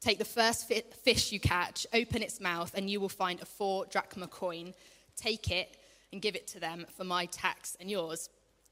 Take 0.00 0.18
the 0.18 0.24
first 0.24 0.66
fish 0.68 1.30
you 1.30 1.40
catch, 1.40 1.86
open 1.92 2.22
its 2.22 2.40
mouth, 2.40 2.72
and 2.74 2.88
you 2.88 3.00
will 3.00 3.10
find 3.10 3.40
a 3.40 3.44
four 3.44 3.84
drachma 3.86 4.28
coin. 4.28 4.72
Take 5.16 5.50
it 5.50 5.76
and 6.12 6.22
give 6.22 6.34
it 6.34 6.46
to 6.48 6.60
them 6.60 6.86
for 6.96 7.04
my 7.04 7.26
tax 7.26 7.76
and 7.78 7.90
yours. 7.90 8.30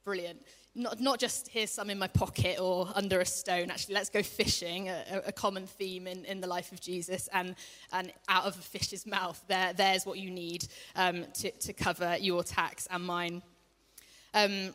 Brilliant. 0.09 0.41
Not, 0.75 1.01
not 1.01 1.19
just 1.19 1.49
here's 1.49 1.71
some 1.71 1.91
in 1.91 1.99
my 1.99 2.07
pocket 2.07 2.59
or 2.59 2.89
under 2.95 3.21
a 3.21 3.27
stone. 3.27 3.71
Actually, 3.71 3.97
let's 3.97 4.09
go 4.09 4.23
fishing, 4.23 4.89
a, 4.89 5.23
a 5.27 5.33
common 5.33 5.67
theme 5.67 6.07
in, 6.07 6.25
in 6.25 6.41
the 6.41 6.47
life 6.47 6.73
of 6.73 6.81
Jesus. 6.81 7.29
And, 7.35 7.57
and 7.93 8.11
out 8.27 8.47
of 8.47 8.59
a 8.59 8.63
fish's 8.63 9.07
mouth, 9.07 9.39
there, 9.49 9.75
there's 9.75 10.07
what 10.07 10.19
you 10.19 10.31
need 10.31 10.67
um, 10.97 11.27
to, 11.35 11.51
to 11.51 11.75
cover 11.75 12.17
your 12.19 12.43
tax 12.43 12.89
and 12.91 13.05
mine. 13.05 13.43
Um, 14.33 14.75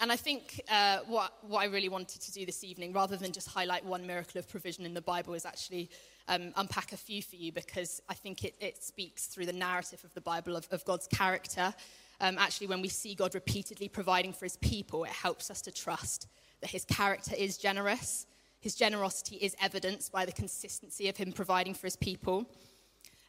and 0.00 0.10
I 0.10 0.16
think 0.16 0.60
uh, 0.68 0.98
what, 1.06 1.32
what 1.42 1.60
I 1.60 1.66
really 1.66 1.88
wanted 1.88 2.22
to 2.22 2.32
do 2.32 2.44
this 2.44 2.64
evening, 2.64 2.92
rather 2.92 3.14
than 3.14 3.30
just 3.30 3.48
highlight 3.48 3.84
one 3.84 4.04
miracle 4.04 4.40
of 4.40 4.48
provision 4.48 4.84
in 4.84 4.94
the 4.94 5.00
Bible, 5.00 5.34
is 5.34 5.46
actually 5.46 5.90
um, 6.26 6.52
unpack 6.56 6.92
a 6.92 6.96
few 6.96 7.22
for 7.22 7.36
you 7.36 7.52
because 7.52 8.02
I 8.08 8.14
think 8.14 8.42
it, 8.42 8.56
it 8.60 8.82
speaks 8.82 9.26
through 9.26 9.46
the 9.46 9.52
narrative 9.52 10.02
of 10.02 10.12
the 10.14 10.20
Bible 10.20 10.56
of, 10.56 10.66
of 10.72 10.84
God's 10.84 11.06
character 11.06 11.72
um, 12.20 12.38
actually, 12.38 12.66
when 12.66 12.80
we 12.80 12.88
see 12.88 13.14
God 13.14 13.34
repeatedly 13.34 13.88
providing 13.88 14.32
for 14.32 14.44
his 14.44 14.56
people, 14.58 15.04
it 15.04 15.10
helps 15.10 15.50
us 15.50 15.60
to 15.62 15.70
trust 15.70 16.28
that 16.60 16.70
his 16.70 16.84
character 16.84 17.34
is 17.36 17.58
generous. 17.58 18.26
His 18.60 18.74
generosity 18.74 19.36
is 19.36 19.54
evidenced 19.60 20.12
by 20.12 20.24
the 20.24 20.32
consistency 20.32 21.08
of 21.08 21.16
him 21.16 21.32
providing 21.32 21.74
for 21.74 21.86
his 21.86 21.96
people. 21.96 22.46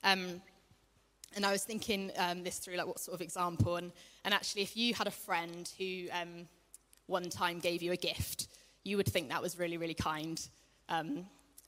Um, 0.04 0.42
and 1.36 1.46
I 1.46 1.52
was 1.52 1.64
thinking 1.64 2.12
um, 2.18 2.44
this 2.44 2.60
through, 2.60 2.78
like, 2.78 2.88
what 2.88 3.00
sort 3.00 3.16
of 3.16 3.22
example? 3.22 3.76
And, 3.76 3.92
and 4.24 4.34
actually, 4.34 4.62
if 4.62 4.78
you 4.78 4.94
had 4.94 5.08
a 5.08 5.12
friend 5.12 5.70
who 5.78 6.06
um, 6.12 6.48
one 7.08 7.30
time 7.30 7.60
gave 7.60 7.84
you 7.84 7.92
a 7.92 7.98
gift, 7.98 8.48
you 8.84 8.96
would 8.98 9.08
think 9.08 9.30
that 9.30 9.42
was 9.42 9.60
really, 9.60 9.78
really 9.78 9.94
kind. 9.94 10.40
Um, 10.88 11.26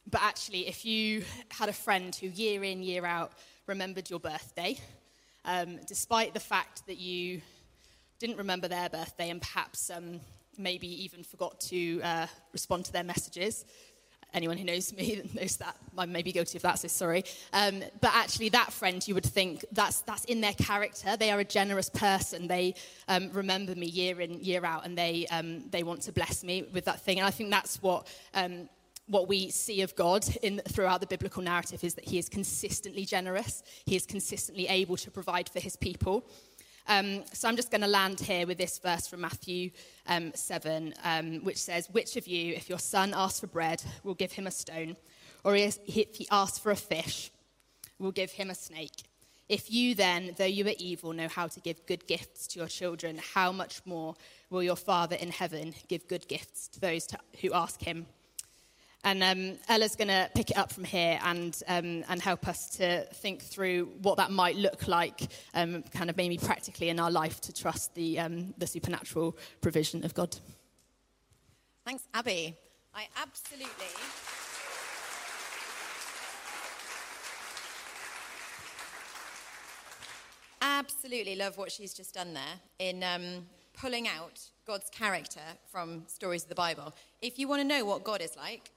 but 0.10 0.22
actually, 0.24 0.68
if 0.68 0.86
you 0.86 1.24
had 1.50 1.70
a 1.70 1.74
friend 1.74 2.16
who 2.16 2.28
year 2.28 2.64
in, 2.64 2.82
year 2.82 3.06
out 3.06 3.34
remembered 3.68 4.10
your 4.10 4.20
birthday, 4.20 4.78
um, 5.46 5.80
despite 5.88 6.34
the 6.34 6.40
fact 6.40 6.86
that 6.88 6.98
you 6.98 7.42
didn't 8.20 8.38
remember 8.38 8.68
their 8.68 8.90
birthday 8.90 9.30
and 9.30 9.42
perhaps 9.42 9.90
um, 9.90 10.20
maybe 10.58 10.88
even 11.04 11.24
forgot 11.24 11.60
to 11.62 12.02
uh, 12.04 12.28
respond 12.52 12.86
to 12.86 12.92
their 12.92 13.04
messages. 13.04 13.66
Anyone 14.34 14.58
who 14.58 14.66
knows 14.66 14.94
me 14.94 15.22
knows 15.34 15.58
that. 15.58 15.76
I 15.98 16.06
may 16.06 16.22
be 16.22 16.32
guilty 16.32 16.58
of 16.58 16.62
that, 16.62 16.78
so 16.80 16.88
sorry. 16.88 17.24
Um, 17.54 17.82
but 18.00 18.12
actually, 18.14 18.50
that 18.50 18.72
friend, 18.72 19.06
you 19.08 19.16
would 19.16 19.26
think 19.26 19.66
that's, 19.72 20.02
that's 20.02 20.26
in 20.26 20.42
their 20.42 20.54
character. 20.54 21.18
They 21.18 21.32
are 21.32 21.40
a 21.40 21.46
generous 21.46 21.90
person. 21.90 22.48
They 22.48 22.76
um, 23.08 23.32
remember 23.32 23.74
me 23.74 23.88
year 23.88 24.22
in, 24.22 24.40
year 24.42 24.66
out, 24.66 24.86
and 24.86 24.98
they, 24.98 25.26
um, 25.32 25.68
they 25.70 25.82
want 25.82 26.02
to 26.04 26.12
bless 26.12 26.44
me 26.44 26.66
with 26.74 26.86
that 26.86 27.02
thing. 27.02 27.18
And 27.18 27.26
I 27.26 27.32
think 27.32 27.50
that's 27.50 27.82
what 27.82 28.06
um, 28.36 28.70
what 29.10 29.28
we 29.28 29.50
see 29.50 29.82
of 29.82 29.96
God 29.96 30.24
in, 30.44 30.62
throughout 30.70 31.02
the 31.02 31.08
biblical 31.08 31.42
narrative 31.42 31.84
is 31.84 31.96
that 31.96 32.06
he 32.06 32.20
is 32.20 32.30
consistently 32.30 33.06
generous. 33.06 33.64
He 33.86 33.96
is 33.96 34.06
consistently 34.06 34.68
able 34.68 34.98
to 34.98 35.10
provide 35.10 35.50
for 35.50 35.60
his 35.60 35.76
people. 35.76 36.30
Um, 36.88 37.24
so 37.34 37.48
I'm 37.48 37.56
just 37.56 37.72
going 37.72 37.82
to 37.82 37.88
land 37.88 38.20
here 38.20 38.46
with 38.46 38.60
this 38.60 38.78
verse 38.78 39.08
from 39.08 39.22
Matthew 39.22 39.72
um, 40.08 40.32
7, 40.36 40.94
um, 41.04 41.44
which 41.44 41.58
says, 41.58 41.90
Which 41.90 42.18
of 42.18 42.28
you, 42.28 42.54
if 42.54 42.70
your 42.70 42.80
son 42.80 43.14
asks 43.16 43.40
for 43.40 43.48
bread, 43.48 43.84
will 44.04 44.14
give 44.14 44.32
him 44.32 44.46
a 44.46 44.52
stone? 44.52 44.96
Or 45.44 45.56
if 45.56 45.78
he 45.86 46.28
asks 46.32 46.60
for 46.60 46.72
a 46.72 46.76
fish, 46.76 47.32
will 47.98 48.12
give 48.12 48.32
him 48.32 48.50
a 48.52 48.56
snake? 48.56 49.04
If 49.48 49.72
you 49.72 49.96
then, 49.96 50.36
though 50.38 50.46
you 50.46 50.68
are 50.68 50.74
evil, 50.78 51.14
know 51.14 51.28
how 51.28 51.48
to 51.48 51.60
give 51.60 51.84
good 51.88 52.06
gifts 52.06 52.46
to 52.48 52.60
your 52.60 52.68
children, 52.68 53.20
how 53.34 53.52
much 53.52 53.82
more 53.86 54.16
will 54.52 54.62
your 54.62 54.76
Father 54.76 55.16
in 55.16 55.32
heaven 55.32 55.74
give 55.88 56.08
good 56.08 56.28
gifts 56.28 56.68
to 56.70 56.80
those 56.80 57.08
to, 57.08 57.18
who 57.42 57.54
ask 57.54 57.82
him? 57.82 58.06
And 59.04 59.24
um, 59.24 59.58
Ella's 59.70 59.96
going 59.96 60.10
to 60.10 60.30
pick 60.36 60.52
it 60.52 60.58
up 60.58 60.74
from 60.74 60.84
here 60.84 61.20
and, 61.24 61.56
um, 61.68 62.04
and 62.10 62.22
help 62.22 62.48
us 62.48 62.70
to 62.78 63.06
think 63.14 63.42
through 63.42 63.86
what 64.02 64.18
that 64.18 64.30
might 64.30 64.58
look 64.58 64.88
like, 64.90 65.22
um, 65.54 65.84
kind 65.84 66.10
of 66.10 66.18
maybe 66.18 66.38
practically 66.38 66.90
in 66.90 67.00
our 67.00 67.10
life, 67.10 67.40
to 67.42 67.54
trust 67.54 67.96
the, 67.96 68.20
um, 68.20 68.54
the 68.58 68.68
supernatural 68.68 69.38
provision 69.62 70.04
of 70.04 70.14
God. 70.14 70.38
Thanks, 71.86 72.04
Abby. 72.14 72.56
I 72.94 73.08
absolutely. 73.22 73.88
Absolutely 80.62 81.36
love 81.36 81.58
what 81.58 81.72
she's 81.72 81.94
just 81.94 82.14
done 82.14 82.34
there 82.34 82.44
in 82.80 83.02
um, 83.04 83.46
pulling 83.80 84.10
out 84.10 84.42
God's 84.68 84.90
character 84.90 85.40
from 85.72 86.04
stories 86.08 86.44
of 86.44 86.50
the 86.50 86.56
Bible. 86.56 86.94
If 87.22 87.40
you 87.40 87.48
want 87.48 87.62
to 87.62 87.68
know 87.68 87.86
what 87.86 88.04
God 88.04 88.22
is 88.22 88.36
like, 88.36 88.72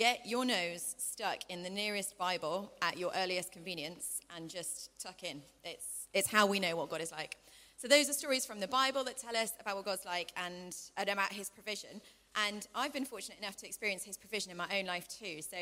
Get 0.00 0.24
your 0.24 0.46
nose 0.46 0.94
stuck 0.96 1.40
in 1.50 1.62
the 1.62 1.68
nearest 1.68 2.16
Bible 2.16 2.72
at 2.80 2.96
your 2.96 3.12
earliest 3.14 3.52
convenience 3.52 4.22
and 4.34 4.48
just 4.48 4.88
tuck 4.98 5.22
in. 5.24 5.42
It's, 5.62 6.08
it's 6.14 6.26
how 6.26 6.46
we 6.46 6.58
know 6.58 6.74
what 6.74 6.88
God 6.88 7.02
is 7.02 7.12
like. 7.12 7.36
So, 7.76 7.86
those 7.86 8.08
are 8.08 8.14
stories 8.14 8.46
from 8.46 8.60
the 8.60 8.66
Bible 8.66 9.04
that 9.04 9.18
tell 9.18 9.36
us 9.36 9.52
about 9.60 9.76
what 9.76 9.84
God's 9.84 10.06
like 10.06 10.32
and, 10.38 10.74
and 10.96 11.10
about 11.10 11.34
his 11.34 11.50
provision. 11.50 12.00
And 12.46 12.66
I've 12.74 12.94
been 12.94 13.04
fortunate 13.04 13.40
enough 13.40 13.56
to 13.56 13.66
experience 13.66 14.02
his 14.02 14.16
provision 14.16 14.50
in 14.50 14.56
my 14.56 14.68
own 14.74 14.86
life 14.86 15.06
too. 15.06 15.42
So, 15.42 15.58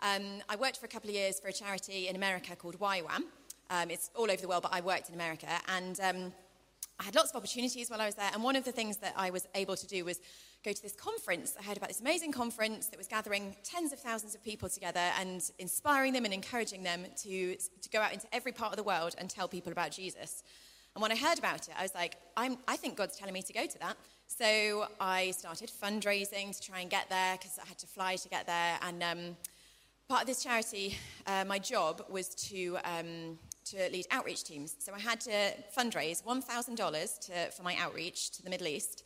um, 0.00 0.42
I 0.48 0.56
worked 0.56 0.78
for 0.78 0.86
a 0.86 0.88
couple 0.88 1.08
of 1.08 1.14
years 1.14 1.38
for 1.38 1.46
a 1.46 1.52
charity 1.52 2.08
in 2.08 2.16
America 2.16 2.56
called 2.56 2.80
YWAM. 2.80 3.22
Um, 3.70 3.90
it's 3.90 4.10
all 4.16 4.28
over 4.28 4.42
the 4.42 4.48
world, 4.48 4.64
but 4.64 4.74
I 4.74 4.80
worked 4.80 5.10
in 5.10 5.14
America. 5.14 5.46
And 5.68 6.00
um, 6.00 6.32
I 6.98 7.04
had 7.04 7.14
lots 7.14 7.30
of 7.30 7.36
opportunities 7.36 7.88
while 7.88 8.00
I 8.00 8.06
was 8.06 8.16
there. 8.16 8.30
And 8.32 8.42
one 8.42 8.56
of 8.56 8.64
the 8.64 8.72
things 8.72 8.96
that 8.96 9.14
I 9.16 9.30
was 9.30 9.46
able 9.54 9.76
to 9.76 9.86
do 9.86 10.04
was 10.04 10.18
go 10.66 10.72
to 10.72 10.82
this 10.82 10.96
conference. 10.96 11.54
I 11.56 11.62
heard 11.62 11.76
about 11.76 11.88
this 11.88 12.00
amazing 12.00 12.32
conference 12.32 12.88
that 12.88 12.98
was 12.98 13.06
gathering 13.06 13.54
tens 13.62 13.92
of 13.92 14.00
thousands 14.00 14.34
of 14.34 14.42
people 14.42 14.68
together 14.68 15.12
and 15.20 15.48
inspiring 15.60 16.12
them 16.12 16.24
and 16.24 16.34
encouraging 16.34 16.82
them 16.82 17.06
to, 17.22 17.56
to 17.56 17.88
go 17.92 18.00
out 18.00 18.12
into 18.12 18.26
every 18.34 18.50
part 18.50 18.72
of 18.72 18.76
the 18.76 18.82
world 18.82 19.14
and 19.16 19.30
tell 19.30 19.46
people 19.46 19.70
about 19.70 19.92
Jesus. 19.92 20.42
And 20.96 21.02
when 21.02 21.12
I 21.12 21.16
heard 21.16 21.38
about 21.38 21.68
it, 21.68 21.74
I 21.78 21.82
was 21.82 21.94
like, 21.94 22.16
i 22.36 22.76
think 22.76 22.96
God's 22.96 23.16
telling 23.16 23.32
me 23.32 23.42
to 23.42 23.52
go 23.52 23.64
to 23.64 23.78
that. 23.78 23.96
So 24.26 24.88
I 25.00 25.30
started 25.30 25.70
fundraising 25.70 26.58
to 26.58 26.60
try 26.60 26.80
and 26.80 26.90
get 26.90 27.08
there 27.10 27.36
because 27.36 27.60
I 27.62 27.68
had 27.68 27.78
to 27.78 27.86
fly 27.86 28.16
to 28.16 28.28
get 28.28 28.48
there. 28.48 28.78
And 28.82 29.00
um, 29.04 29.36
part 30.08 30.22
of 30.22 30.26
this 30.26 30.42
charity, 30.42 30.98
uh, 31.28 31.44
my 31.46 31.60
job 31.60 32.04
was 32.10 32.34
to, 32.50 32.78
um, 32.82 33.38
to 33.66 33.88
lead 33.92 34.06
outreach 34.10 34.42
teams. 34.42 34.74
So 34.80 34.92
I 34.92 34.98
had 34.98 35.20
to 35.20 35.52
fundraise 35.78 36.24
$1,000 36.24 37.52
for 37.52 37.62
my 37.62 37.76
outreach 37.76 38.30
to 38.32 38.42
the 38.42 38.50
Middle 38.50 38.66
East. 38.66 39.04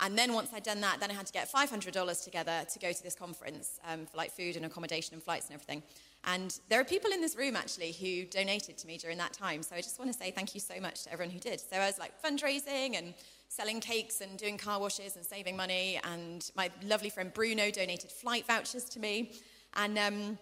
And 0.00 0.16
then 0.16 0.32
once 0.32 0.50
I'd 0.52 0.62
done 0.62 0.80
that, 0.82 1.00
then 1.00 1.10
I 1.10 1.14
had 1.14 1.26
to 1.26 1.32
get 1.32 1.50
$500 1.50 2.24
together 2.24 2.64
to 2.70 2.78
go 2.78 2.92
to 2.92 3.02
this 3.02 3.14
conference 3.14 3.80
um, 3.88 4.06
for 4.06 4.16
like 4.16 4.30
food 4.30 4.56
and 4.56 4.64
accommodation 4.64 5.14
and 5.14 5.22
flights 5.22 5.46
and 5.46 5.54
everything. 5.54 5.82
And 6.24 6.58
there 6.68 6.80
are 6.80 6.84
people 6.84 7.10
in 7.10 7.20
this 7.20 7.36
room 7.36 7.56
actually 7.56 7.92
who 7.92 8.24
donated 8.24 8.78
to 8.78 8.86
me 8.86 8.96
during 8.96 9.18
that 9.18 9.32
time. 9.32 9.62
So 9.62 9.74
I 9.74 9.80
just 9.80 9.98
want 9.98 10.12
to 10.12 10.16
say 10.16 10.30
thank 10.30 10.54
you 10.54 10.60
so 10.60 10.80
much 10.80 11.04
to 11.04 11.12
everyone 11.12 11.32
who 11.32 11.40
did. 11.40 11.60
So 11.60 11.76
I 11.76 11.86
was 11.86 11.98
like 11.98 12.20
fundraising 12.22 12.96
and 12.96 13.14
selling 13.48 13.80
cakes 13.80 14.20
and 14.20 14.38
doing 14.38 14.56
car 14.56 14.78
washes 14.78 15.16
and 15.16 15.24
saving 15.24 15.56
money. 15.56 16.00
And 16.04 16.48
my 16.54 16.70
lovely 16.84 17.10
friend 17.10 17.32
Bruno 17.32 17.70
donated 17.70 18.10
flight 18.10 18.46
vouchers 18.46 18.84
to 18.84 19.00
me. 19.00 19.32
And, 19.74 19.98
um, 19.98 20.38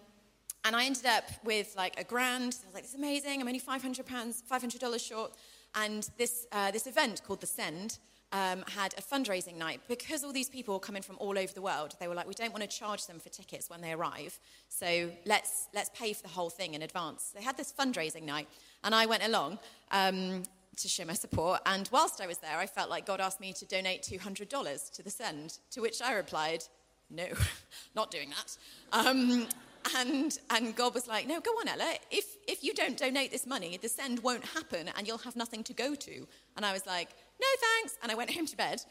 and 0.65 0.75
I 0.75 0.85
ended 0.85 1.05
up 1.05 1.25
with 1.43 1.73
like 1.75 1.99
a 1.99 2.03
grand. 2.03 2.57
I 2.61 2.65
was 2.65 2.73
like, 2.73 2.83
this 2.83 2.93
is 2.93 2.99
amazing. 2.99 3.41
I'm 3.41 3.47
only 3.47 3.61
£500, 3.61 4.03
$500 4.05 5.07
short. 5.07 5.33
And 5.73 6.07
this, 6.17 6.45
uh, 6.51 6.71
this 6.71 6.85
event 6.85 7.21
called 7.25 7.41
The 7.41 7.47
Send 7.47 7.97
um, 8.31 8.63
had 8.67 8.93
a 8.97 9.01
fundraising 9.01 9.57
night 9.57 9.81
because 9.87 10.23
all 10.23 10.33
these 10.33 10.49
people 10.49 10.73
were 10.73 10.79
coming 10.79 11.01
from 11.01 11.15
all 11.19 11.37
over 11.37 11.53
the 11.53 11.61
world. 11.61 11.95
They 11.99 12.07
were 12.07 12.15
like, 12.15 12.27
we 12.27 12.33
don't 12.33 12.51
want 12.51 12.69
to 12.69 12.69
charge 12.69 13.05
them 13.05 13.19
for 13.19 13.29
tickets 13.29 13.69
when 13.69 13.81
they 13.81 13.93
arrive, 13.93 14.37
so 14.69 15.09
let's 15.25 15.67
let's 15.73 15.89
pay 15.97 16.13
for 16.13 16.23
the 16.23 16.29
whole 16.29 16.49
thing 16.49 16.73
in 16.73 16.81
advance. 16.81 17.31
They 17.35 17.41
had 17.41 17.57
this 17.57 17.71
fundraising 17.71 18.23
night, 18.23 18.47
and 18.83 18.93
I 18.93 19.05
went 19.05 19.25
along. 19.25 19.59
Um, 19.91 20.43
to 20.77 20.87
show 20.87 21.03
my 21.05 21.13
support, 21.13 21.59
and 21.65 21.89
whilst 21.91 22.21
I 22.21 22.27
was 22.27 22.37
there, 22.37 22.57
I 22.57 22.67
felt 22.67 22.89
like 22.89 23.05
God 23.05 23.19
asked 23.19 23.39
me 23.39 23.51
to 23.53 23.65
donate 23.65 24.03
$200 24.03 24.91
to 24.91 25.01
the 25.01 25.09
send, 25.09 25.57
to 25.71 25.81
which 25.81 26.03
I 26.03 26.13
replied, 26.13 26.63
No, 27.09 27.25
not 27.95 28.11
doing 28.11 28.29
that. 28.29 28.57
Um, 28.93 29.47
and, 29.95 30.37
and 30.49 30.75
God 30.75 30.93
was 30.93 31.07
like, 31.07 31.27
No, 31.27 31.39
go 31.39 31.51
on, 31.51 31.67
Ella. 31.67 31.95
If, 32.11 32.25
if 32.47 32.63
you 32.63 32.73
don't 32.73 32.97
donate 32.97 33.31
this 33.31 33.47
money, 33.47 33.77
the 33.81 33.89
send 33.89 34.19
won't 34.19 34.45
happen 34.45 34.89
and 34.95 35.07
you'll 35.07 35.17
have 35.19 35.35
nothing 35.35 35.63
to 35.63 35.73
go 35.73 35.95
to. 35.95 36.27
And 36.55 36.65
I 36.65 36.73
was 36.73 36.85
like, 36.85 37.09
no 37.39 37.47
thanks. 37.61 37.97
And 38.01 38.11
I 38.11 38.15
went 38.15 38.31
home 38.35 38.45
to 38.45 38.57
bed. 38.57 38.81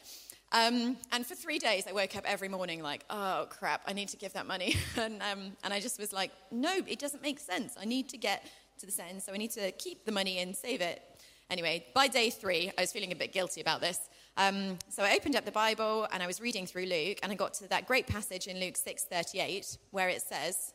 Um, 0.51 0.97
and 1.11 1.25
for 1.25 1.35
three 1.35 1.59
days, 1.59 1.85
I 1.87 1.91
woke 1.91 2.15
up 2.15 2.23
every 2.25 2.47
morning 2.47 2.81
like, 2.81 3.03
oh 3.09 3.47
crap, 3.49 3.81
I 3.85 3.93
need 3.93 4.09
to 4.09 4.17
give 4.17 4.33
that 4.33 4.47
money. 4.47 4.75
and, 4.97 5.21
um, 5.21 5.51
and 5.63 5.73
I 5.73 5.79
just 5.79 5.99
was 5.99 6.13
like, 6.13 6.31
no, 6.51 6.71
it 6.87 6.99
doesn't 6.99 7.21
make 7.21 7.39
sense. 7.39 7.75
I 7.79 7.85
need 7.85 8.09
to 8.09 8.17
get 8.17 8.45
to 8.79 8.85
the 8.85 8.91
send, 8.91 9.21
so 9.23 9.33
I 9.33 9.37
need 9.37 9.51
to 9.51 9.71
keep 9.73 10.05
the 10.05 10.11
money 10.11 10.37
and 10.37 10.55
save 10.55 10.81
it. 10.81 11.01
Anyway, 11.49 11.85
by 11.93 12.07
day 12.07 12.29
three, 12.29 12.71
I 12.77 12.81
was 12.81 12.91
feeling 12.91 13.11
a 13.11 13.15
bit 13.15 13.33
guilty 13.33 13.61
about 13.61 13.81
this. 13.81 13.99
Um, 14.35 14.77
so 14.89 15.03
I 15.03 15.15
opened 15.15 15.35
up 15.35 15.45
the 15.45 15.51
Bible 15.51 16.07
and 16.11 16.21
I 16.21 16.27
was 16.27 16.39
reading 16.39 16.65
through 16.65 16.85
Luke, 16.85 17.19
and 17.23 17.31
I 17.31 17.35
got 17.35 17.53
to 17.55 17.67
that 17.69 17.87
great 17.87 18.05
passage 18.05 18.47
in 18.47 18.59
Luke 18.59 18.75
6:38 18.75 19.77
where 19.91 20.09
it 20.09 20.21
says, 20.21 20.73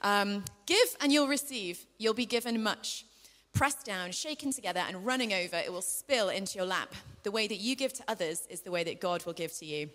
um, 0.00 0.44
"Give 0.66 0.96
and 1.00 1.12
you'll 1.12 1.28
receive; 1.28 1.86
you'll 1.98 2.14
be 2.14 2.26
given 2.26 2.62
much." 2.62 3.04
Pressed 3.58 3.84
down, 3.84 4.12
shaken 4.12 4.52
together, 4.52 4.84
and 4.86 5.04
running 5.04 5.32
over, 5.32 5.56
it 5.56 5.72
will 5.72 5.82
spill 5.82 6.28
into 6.28 6.56
your 6.56 6.64
lap. 6.64 6.94
The 7.24 7.32
way 7.32 7.48
that 7.48 7.56
you 7.56 7.74
give 7.74 7.92
to 7.94 8.04
others 8.06 8.46
is 8.48 8.60
the 8.60 8.70
way 8.70 8.84
that 8.84 9.00
God 9.00 9.26
will 9.26 9.32
give 9.32 9.52
to 9.54 9.66
you. 9.66 9.90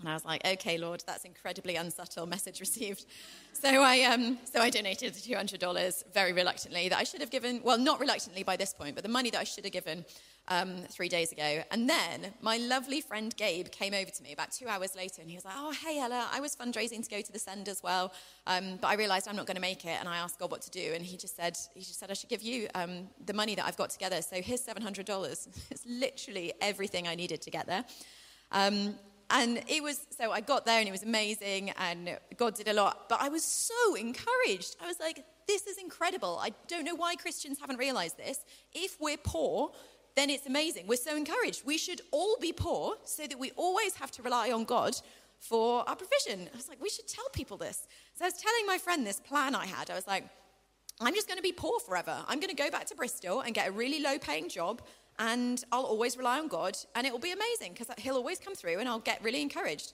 And 0.00 0.08
I 0.08 0.14
was 0.14 0.24
like, 0.24 0.46
okay, 0.46 0.78
Lord, 0.78 1.04
that's 1.06 1.26
incredibly 1.26 1.76
unsubtle 1.76 2.24
message 2.24 2.58
received. 2.66 3.04
So 3.52 3.68
I, 3.82 4.00
um, 4.04 4.38
so 4.50 4.62
I 4.62 4.70
donated 4.70 5.12
the 5.12 5.20
$200 5.20 6.04
very 6.14 6.32
reluctantly 6.32 6.88
that 6.88 6.98
I 6.98 7.04
should 7.04 7.20
have 7.20 7.30
given, 7.30 7.60
well, 7.62 7.76
not 7.76 8.00
reluctantly 8.00 8.44
by 8.44 8.56
this 8.56 8.72
point, 8.72 8.94
but 8.94 9.04
the 9.04 9.10
money 9.10 9.28
that 9.28 9.40
I 9.40 9.44
should 9.44 9.64
have 9.64 9.74
given 9.74 10.06
um, 10.48 10.82
three 10.90 11.08
days 11.08 11.32
ago. 11.32 11.62
And 11.70 11.88
then 11.88 12.32
my 12.40 12.56
lovely 12.56 13.00
friend 13.00 13.34
Gabe 13.36 13.68
came 13.70 13.94
over 13.94 14.10
to 14.10 14.22
me 14.22 14.32
about 14.32 14.52
two 14.52 14.68
hours 14.68 14.94
later 14.94 15.20
and 15.20 15.30
he 15.30 15.36
was 15.36 15.44
like, 15.44 15.54
Oh, 15.56 15.72
hey, 15.72 15.98
Ella, 15.98 16.28
I 16.32 16.40
was 16.40 16.54
fundraising 16.54 17.02
to 17.02 17.10
go 17.10 17.20
to 17.20 17.32
the 17.32 17.38
send 17.38 17.68
as 17.68 17.82
well. 17.82 18.12
Um, 18.46 18.78
but 18.80 18.88
I 18.88 18.94
realized 18.94 19.28
I'm 19.28 19.36
not 19.36 19.46
going 19.46 19.56
to 19.56 19.60
make 19.60 19.84
it. 19.84 19.96
And 19.98 20.08
I 20.08 20.18
asked 20.18 20.38
God 20.38 20.50
what 20.50 20.62
to 20.62 20.70
do. 20.70 20.92
And 20.94 21.04
he 21.04 21.16
just 21.16 21.36
said, 21.36 21.56
he 21.74 21.80
just 21.80 21.98
said, 21.98 22.10
I 22.10 22.14
should 22.14 22.30
give 22.30 22.42
you 22.42 22.68
um, 22.74 23.08
the 23.24 23.34
money 23.34 23.54
that 23.54 23.66
I've 23.66 23.76
got 23.76 23.90
together. 23.90 24.22
So 24.22 24.40
here's 24.40 24.64
$700. 24.64 25.48
it's 25.70 25.86
literally 25.86 26.52
everything 26.60 27.08
I 27.08 27.14
needed 27.14 27.42
to 27.42 27.50
get 27.50 27.66
there. 27.66 27.84
Um, 28.52 28.94
and 29.30 29.60
it 29.66 29.82
was 29.82 30.06
so 30.16 30.30
I 30.30 30.40
got 30.40 30.66
there 30.66 30.78
and 30.78 30.88
it 30.88 30.92
was 30.92 31.02
amazing 31.02 31.70
and 31.70 32.16
God 32.36 32.54
did 32.54 32.68
a 32.68 32.72
lot. 32.72 33.08
But 33.08 33.20
I 33.20 33.28
was 33.28 33.42
so 33.42 33.94
encouraged. 33.96 34.76
I 34.80 34.86
was 34.86 35.00
like, 35.00 35.24
this 35.48 35.66
is 35.66 35.78
incredible. 35.78 36.38
I 36.40 36.52
don't 36.68 36.84
know 36.84 36.94
why 36.94 37.16
Christians 37.16 37.58
haven't 37.60 37.78
realized 37.78 38.16
this. 38.16 38.38
If 38.72 39.00
we're 39.00 39.16
poor, 39.16 39.72
then 40.16 40.30
it's 40.30 40.46
amazing. 40.46 40.86
We're 40.86 40.96
so 40.96 41.16
encouraged. 41.16 41.64
We 41.64 41.78
should 41.78 42.00
all 42.10 42.36
be 42.40 42.52
poor 42.52 42.96
so 43.04 43.26
that 43.26 43.38
we 43.38 43.52
always 43.54 43.94
have 43.96 44.10
to 44.12 44.22
rely 44.22 44.50
on 44.50 44.64
God 44.64 44.96
for 45.38 45.88
our 45.88 45.94
provision. 45.94 46.48
I 46.52 46.56
was 46.56 46.68
like, 46.68 46.82
we 46.82 46.88
should 46.88 47.06
tell 47.06 47.28
people 47.32 47.56
this. 47.56 47.86
So 48.14 48.24
I 48.24 48.28
was 48.28 48.40
telling 48.40 48.66
my 48.66 48.78
friend 48.78 49.06
this 49.06 49.20
plan 49.20 49.54
I 49.54 49.66
had. 49.66 49.90
I 49.90 49.94
was 49.94 50.06
like, 50.06 50.24
I'm 51.00 51.14
just 51.14 51.28
going 51.28 51.36
to 51.36 51.42
be 51.42 51.52
poor 51.52 51.78
forever. 51.80 52.16
I'm 52.26 52.40
going 52.40 52.54
to 52.54 52.62
go 52.62 52.70
back 52.70 52.86
to 52.86 52.96
Bristol 52.96 53.42
and 53.42 53.54
get 53.54 53.68
a 53.68 53.72
really 53.72 54.00
low 54.00 54.18
paying 54.18 54.48
job, 54.48 54.80
and 55.18 55.62
I'll 55.70 55.84
always 55.84 56.16
rely 56.16 56.38
on 56.38 56.48
God, 56.48 56.76
and 56.94 57.06
it 57.06 57.12
will 57.12 57.18
be 57.18 57.32
amazing 57.32 57.74
because 57.74 57.88
He'll 57.98 58.16
always 58.16 58.38
come 58.38 58.54
through, 58.54 58.78
and 58.78 58.88
I'll 58.88 58.98
get 58.98 59.22
really 59.22 59.42
encouraged. 59.42 59.92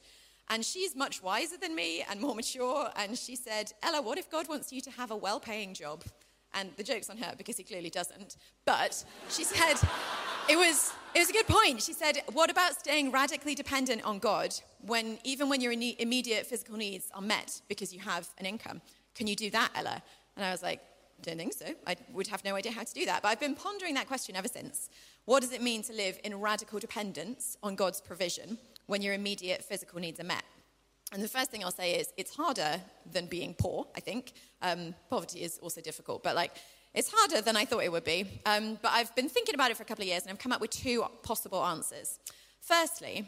And 0.48 0.64
she's 0.64 0.94
much 0.94 1.20
wiser 1.22 1.56
than 1.56 1.74
me 1.74 2.04
and 2.08 2.20
more 2.20 2.36
mature, 2.36 2.90
and 2.96 3.18
she 3.18 3.34
said, 3.34 3.72
Ella, 3.82 4.00
what 4.00 4.18
if 4.18 4.30
God 4.30 4.48
wants 4.48 4.72
you 4.72 4.80
to 4.82 4.90
have 4.92 5.10
a 5.10 5.16
well 5.16 5.40
paying 5.40 5.74
job? 5.74 6.04
And 6.54 6.70
the 6.76 6.82
joke's 6.82 7.08
on 7.08 7.16
her 7.16 7.34
because 7.36 7.56
he 7.56 7.62
clearly 7.62 7.90
doesn't. 7.90 8.36
But 8.66 9.04
she 9.30 9.44
said, 9.44 9.74
it 10.48 10.56
was, 10.56 10.92
it 11.14 11.20
was 11.20 11.30
a 11.30 11.32
good 11.32 11.46
point. 11.46 11.82
She 11.82 11.92
said, 11.92 12.22
what 12.32 12.50
about 12.50 12.78
staying 12.78 13.10
radically 13.10 13.54
dependent 13.54 14.04
on 14.04 14.18
God 14.18 14.54
when, 14.80 15.18
even 15.24 15.48
when 15.48 15.60
your 15.60 15.72
immediate 15.72 16.46
physical 16.46 16.76
needs 16.76 17.10
are 17.14 17.22
met 17.22 17.62
because 17.68 17.92
you 17.92 18.00
have 18.00 18.28
an 18.38 18.46
income? 18.46 18.82
Can 19.14 19.26
you 19.26 19.36
do 19.36 19.50
that, 19.50 19.70
Ella? 19.74 20.02
And 20.36 20.44
I 20.44 20.50
was 20.50 20.62
like, 20.62 20.80
don't 21.22 21.36
think 21.36 21.52
so. 21.52 21.66
I 21.86 21.96
would 22.12 22.26
have 22.26 22.44
no 22.44 22.56
idea 22.56 22.72
how 22.72 22.82
to 22.82 22.94
do 22.94 23.06
that. 23.06 23.22
But 23.22 23.28
I've 23.28 23.40
been 23.40 23.54
pondering 23.54 23.94
that 23.94 24.08
question 24.08 24.36
ever 24.36 24.48
since. 24.48 24.90
What 25.24 25.40
does 25.40 25.52
it 25.52 25.62
mean 25.62 25.82
to 25.84 25.92
live 25.92 26.18
in 26.24 26.38
radical 26.40 26.80
dependence 26.80 27.56
on 27.62 27.76
God's 27.76 28.00
provision 28.00 28.58
when 28.86 29.02
your 29.02 29.14
immediate 29.14 29.62
physical 29.62 30.00
needs 30.00 30.18
are 30.18 30.24
met? 30.24 30.42
And 31.12 31.22
the 31.22 31.28
first 31.28 31.50
thing 31.50 31.62
I'll 31.62 31.70
say 31.70 31.94
is 31.94 32.08
it's 32.16 32.34
harder 32.34 32.80
than 33.12 33.26
being 33.26 33.54
poor, 33.54 33.86
I 33.94 34.00
think. 34.00 34.32
Um, 34.62 34.94
poverty 35.10 35.42
is 35.42 35.58
also 35.58 35.80
difficult, 35.80 36.22
but 36.22 36.34
like 36.34 36.52
it's 36.94 37.10
harder 37.12 37.42
than 37.42 37.56
I 37.56 37.64
thought 37.64 37.84
it 37.84 37.92
would 37.92 38.04
be. 38.04 38.40
Um, 38.46 38.78
but 38.82 38.92
I've 38.92 39.14
been 39.14 39.28
thinking 39.28 39.54
about 39.54 39.70
it 39.70 39.76
for 39.76 39.82
a 39.82 39.86
couple 39.86 40.02
of 40.02 40.08
years 40.08 40.22
and 40.22 40.30
I've 40.30 40.38
come 40.38 40.52
up 40.52 40.60
with 40.60 40.70
two 40.70 41.04
possible 41.22 41.62
answers. 41.64 42.18
Firstly, 42.60 43.26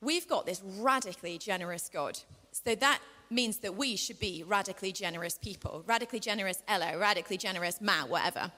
we've 0.00 0.26
got 0.26 0.46
this 0.46 0.62
radically 0.78 1.38
generous 1.38 1.90
God. 1.92 2.18
So 2.52 2.74
that 2.74 3.00
means 3.30 3.58
that 3.58 3.76
we 3.76 3.96
should 3.96 4.18
be 4.18 4.42
radically 4.46 4.92
generous 4.92 5.38
people. 5.38 5.84
Radically 5.86 6.20
generous 6.20 6.62
Ella, 6.66 6.98
radically 6.98 7.36
generous 7.36 7.80
Matt, 7.80 8.08
whatever. 8.08 8.50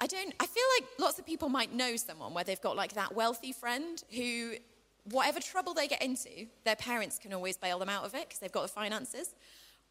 I 0.00 0.06
don't, 0.06 0.32
I 0.38 0.46
feel 0.46 0.64
like 0.78 0.88
lots 1.00 1.18
of 1.18 1.26
people 1.26 1.48
might 1.48 1.74
know 1.74 1.96
someone 1.96 2.32
where 2.32 2.44
they've 2.44 2.60
got 2.60 2.76
like 2.76 2.92
that 2.92 3.14
wealthy 3.16 3.52
friend 3.52 4.02
who, 4.14 4.54
whatever 5.04 5.40
trouble 5.40 5.74
they 5.74 5.88
get 5.88 6.02
into, 6.02 6.46
their 6.64 6.76
parents 6.76 7.18
can 7.18 7.32
always 7.32 7.56
bail 7.56 7.78
them 7.78 7.88
out 7.88 8.04
of 8.04 8.14
it 8.14 8.28
because 8.28 8.38
they've 8.40 8.52
got 8.52 8.62
the 8.62 8.68
finances. 8.68 9.34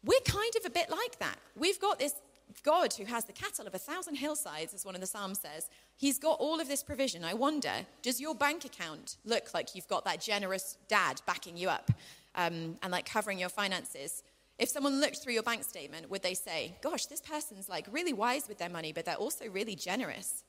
We're 0.04 0.20
kind 0.20 0.52
of 0.56 0.64
a 0.64 0.70
bit 0.70 0.90
like 0.90 1.18
that. 1.18 1.36
We've 1.56 1.80
got 1.80 1.98
this 1.98 2.14
God 2.62 2.94
who 2.94 3.04
has 3.04 3.24
the 3.24 3.32
cattle 3.32 3.66
of 3.66 3.74
a 3.74 3.78
thousand 3.78 4.14
hillsides, 4.14 4.72
as 4.72 4.84
one 4.84 4.94
of 4.94 5.00
the 5.00 5.06
Psalms 5.06 5.40
says. 5.40 5.68
He's 5.96 6.18
got 6.18 6.38
all 6.38 6.60
of 6.60 6.68
this 6.68 6.82
provision. 6.82 7.24
I 7.24 7.34
wonder, 7.34 7.72
does 8.00 8.20
your 8.20 8.34
bank 8.34 8.64
account 8.64 9.16
look 9.24 9.52
like 9.52 9.74
you've 9.74 9.88
got 9.88 10.04
that 10.06 10.20
generous 10.20 10.78
dad 10.88 11.20
backing 11.26 11.56
you 11.56 11.68
up? 11.68 11.90
um, 12.38 12.78
and 12.82 12.90
like 12.90 13.04
covering 13.04 13.38
your 13.38 13.50
finances. 13.50 14.22
If 14.58 14.68
someone 14.68 15.00
looked 15.00 15.18
through 15.18 15.34
your 15.34 15.42
bank 15.42 15.64
statement, 15.64 16.10
would 16.10 16.22
they 16.22 16.34
say, 16.34 16.74
Gosh, 16.80 17.06
this 17.06 17.20
person's 17.20 17.68
like 17.68 17.86
really 17.90 18.12
wise 18.12 18.48
with 18.48 18.58
their 18.58 18.70
money, 18.70 18.92
but 18.92 19.04
they're 19.04 19.16
also 19.16 19.48
really 19.48 19.74
generous? 19.74 20.44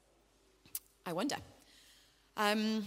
I 1.05 1.13
wonder. 1.13 1.37
Um, 2.37 2.85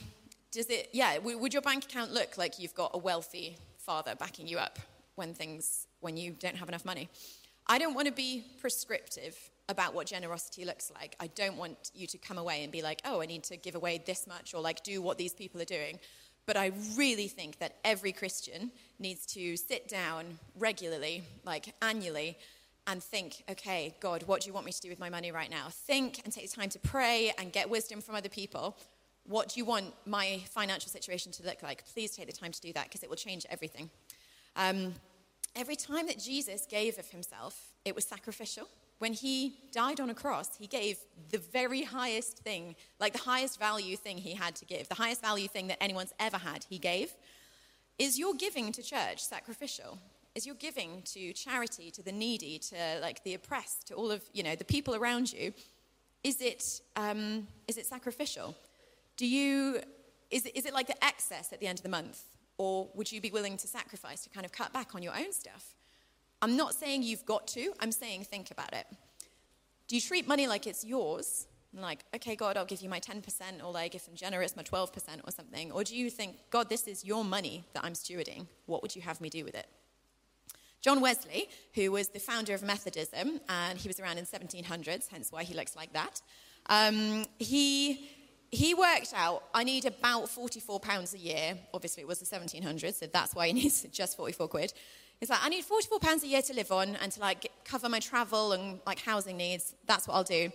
does 0.53 0.69
it, 0.69 0.91
yeah, 0.93 1.19
would 1.19 1.53
your 1.53 1.63
bank 1.63 1.85
account 1.85 2.13
look 2.13 2.39
like 2.39 2.59
you've 2.59 2.75
got 2.75 2.91
a 2.95 2.99
wealthy 2.99 3.57
father 3.79 4.15
backing 4.15 4.47
you 4.47 4.59
up 4.59 4.79
when 5.17 5.35
things, 5.35 5.87
when 6.01 6.17
you 6.17 6.33
don't 6.39 6.57
have 6.57 6.69
enough 6.69 6.85
money? 6.85 7.09
I 7.67 7.79
don't 7.79 7.95
want 7.95 8.07
to 8.07 8.13
be 8.13 8.45
prescriptive 8.61 9.37
about 9.69 9.95
what 9.95 10.07
generosity 10.07 10.65
looks 10.65 10.93
like. 10.95 11.17
I 11.19 11.29
don't 11.29 11.57
want 11.57 11.91
you 11.95 12.07
to 12.07 12.19
come 12.19 12.37
away 12.37 12.63
and 12.63 12.71
be 12.71 12.83
like, 12.83 13.01
oh, 13.05 13.21
I 13.23 13.27
need 13.27 13.45
to 13.45 13.57
give 13.57 13.75
away 13.75 14.03
this 14.05 14.27
much 14.27 14.55
or 14.55 14.61
like 14.61 14.83
do 14.83 15.01
what 15.01 15.17
these 15.17 15.33
people 15.33 15.61
are 15.63 15.67
doing. 15.67 15.99
But 16.45 16.57
I 16.57 16.73
really 16.97 17.29
think 17.29 17.59
that 17.61 17.77
every 17.85 18.13
Christian 18.13 18.73
needs 18.99 19.25
to 19.27 19.57
sit 19.57 19.89
down 19.89 20.39
regularly, 20.59 21.23
like 21.45 21.73
annually, 21.81 22.37
and 22.89 23.01
think, 23.03 23.45
okay, 23.49 23.95
God, 24.01 24.25
what 24.25 24.41
do 24.41 24.49
you 24.49 24.53
want 24.53 24.67
me 24.67 24.73
to 24.73 24.81
do 24.81 24.89
with 24.89 24.99
my 24.99 25.09
money 25.09 25.31
right 25.31 25.51
now? 25.51 25.69
Think 25.71 26.21
and 26.25 26.33
take 26.33 26.53
time 26.53 26.69
to 26.71 26.81
pray 26.81 27.33
and 27.39 27.53
get 27.53 27.71
wisdom 27.71 28.01
from 28.01 28.17
other 28.17 28.29
people. 28.29 28.77
What 29.27 29.49
do 29.49 29.61
you 29.61 29.65
want 29.65 29.95
my 30.05 30.41
financial 30.51 30.91
situation 30.91 31.33
to 31.33 31.45
look 31.45 31.63
like? 31.63 31.85
Please 31.93 32.17
take 32.17 32.27
the 32.27 32.33
time 32.33 32.53
to 32.53 32.61
do 32.61 32.73
that 32.73 32.85
because 32.85 33.03
it 33.03 33.09
will 33.09 33.17
change 33.17 33.47
everything. 33.49 33.91
Um, 34.57 34.95
every 35.55 35.77
time 35.77 36.07
that 36.09 36.19
Jesus 36.19 36.67
gave 36.69 36.99
of 36.99 37.09
himself, 37.09 37.59
it 37.85 37.95
was 37.95 38.05
sacrificial. 38.05 38.69
When 38.99 39.13
he 39.13 39.55
died 39.73 40.01
on 40.01 40.11
a 40.11 40.15
cross, 40.15 40.57
he 40.57 40.67
gave 40.67 40.97
the 41.31 41.39
very 41.39 41.83
highest 41.83 42.39
thing, 42.39 42.77
like 43.01 43.13
the 43.13 43.19
highest 43.19 43.59
value 43.59 43.97
thing 43.97 44.19
he 44.19 44.35
had 44.35 44.55
to 44.57 44.65
give, 44.65 44.89
the 44.89 44.95
highest 44.95 45.21
value 45.21 45.49
thing 45.49 45.67
that 45.69 45.83
anyone's 45.83 46.15
ever 46.21 46.39
had, 46.39 46.65
he 46.69 46.79
gave. 46.79 47.13
Is 47.99 48.19
your 48.19 48.35
giving 48.35 48.73
to 48.73 48.83
church 48.83 49.25
sacrificial? 49.25 49.99
Is 50.35 50.47
your 50.47 50.55
giving 50.55 51.03
to 51.07 51.33
charity, 51.33 51.91
to 51.91 52.03
the 52.03 52.13
needy, 52.13 52.59
to 52.59 52.77
like 53.01 53.23
the 53.23 53.35
oppressed, 53.35 53.89
to 53.89 53.95
all 53.95 54.11
of 54.11 54.23
you 54.33 54.43
know 54.43 54.55
the 54.55 54.65
people 54.65 54.95
around 54.95 55.33
you? 55.33 55.53
Is 56.25 56.41
it 56.41 56.81
um, 56.97 57.47
is 57.69 57.77
it 57.77 57.87
sacrificial? 57.87 58.55
Do 59.17 59.27
you 59.27 59.81
is 60.31 60.47
it, 60.47 60.57
is 60.57 60.65
it 60.65 60.73
like 60.73 60.87
the 60.87 61.05
excess 61.05 61.53
at 61.53 61.61
the 61.61 61.67
end 61.67 61.79
of 61.79 61.83
the 61.83 61.89
month, 61.91 62.23
or 62.57 62.89
would 62.95 63.13
you 63.13 63.21
be 63.21 63.31
willing 63.31 63.57
to 63.59 63.69
sacrifice 63.69 64.23
to 64.25 64.31
kind 64.31 64.47
of 64.47 64.53
cut 64.53 64.73
back 64.73 64.95
on 64.95 65.03
your 65.03 65.15
own 65.15 65.33
stuff? 65.33 65.75
I'm 66.41 66.57
not 66.57 66.75
saying 66.75 67.03
you've 67.03 67.27
got 67.27 67.47
to, 67.49 67.73
I'm 67.79 67.93
saying 67.93 68.25
think 68.25 68.51
about 68.51 68.73
it. 68.73 68.87
Do 69.87 69.95
you 69.95 70.01
treat 70.01 70.27
money 70.27 70.47
like 70.47 70.67
it's 70.67 70.85
yours? 70.85 71.47
Like, 71.75 72.05
okay, 72.15 72.35
God, 72.35 72.57
I'll 72.57 72.67
give 72.67 72.81
you 72.81 72.89
my 72.89 73.01
10%, 73.01 73.23
or 73.65 73.73
like, 73.73 73.95
if 73.95 74.09
I'm 74.09 74.15
generous, 74.15 74.57
my 74.57 74.63
12% 74.63 74.91
or 75.25 75.31
something? 75.31 75.71
Or 75.73 75.85
do 75.85 75.97
you 75.97 76.11
think, 76.11 76.37
God, 76.51 76.69
this 76.69 76.87
is 76.87 77.05
your 77.05 77.25
money 77.25 77.65
that 77.75 77.85
I'm 77.85 77.93
stewarding? 77.93 78.47
What 78.67 78.83
would 78.83 78.95
you 78.97 79.03
have 79.03 79.21
me 79.21 79.31
do 79.31 79.45
with 79.45 79.55
it? 79.55 79.67
John 80.83 81.01
Wesley, 81.01 81.49
who 81.75 81.93
was 81.93 82.09
the 82.09 82.19
founder 82.19 82.55
of 82.55 82.63
Methodism, 82.63 83.41
and 83.49 83.79
he 83.79 83.89
was 83.89 84.01
around 84.01 84.19
in 84.19 84.25
1700s, 84.25 85.09
hence 85.09 85.31
why 85.31 85.45
he 85.45 85.55
looks 85.55 85.77
like 85.77 85.93
that, 85.93 86.21
um, 86.67 87.25
he, 87.39 88.11
he 88.53 88.75
worked 88.75 89.15
out, 89.17 89.45
I 89.55 89.65
need 89.65 89.87
about 89.87 90.29
44 90.29 90.79
pounds 90.79 91.15
a 91.15 91.19
year. 91.19 91.57
Obviously, 91.73 92.03
it 92.03 92.07
was 92.07 92.19
the 92.19 92.27
1700s, 92.27 92.95
so 92.95 93.07
that's 93.07 93.35
why 93.35 93.47
he 93.47 93.53
needs 93.55 93.83
just 93.91 94.17
44 94.17 94.47
quid. 94.47 94.75
It's 95.23 95.31
like, 95.31 95.41
I 95.43 95.49
need 95.49 95.65
44 95.65 95.99
pounds 96.01 96.23
a 96.23 96.27
year 96.27 96.43
to 96.43 96.53
live 96.53 96.71
on 96.71 96.97
and 96.97 97.11
to 97.13 97.21
like 97.21 97.51
cover 97.65 97.89
my 97.89 97.99
travel 97.99 98.53
and 98.53 98.81
like 98.87 98.99
housing 98.99 99.39
needs. 99.39 99.75
That's 99.87 100.07
what 100.07 100.15
I'll 100.15 100.25
do. 100.25 100.53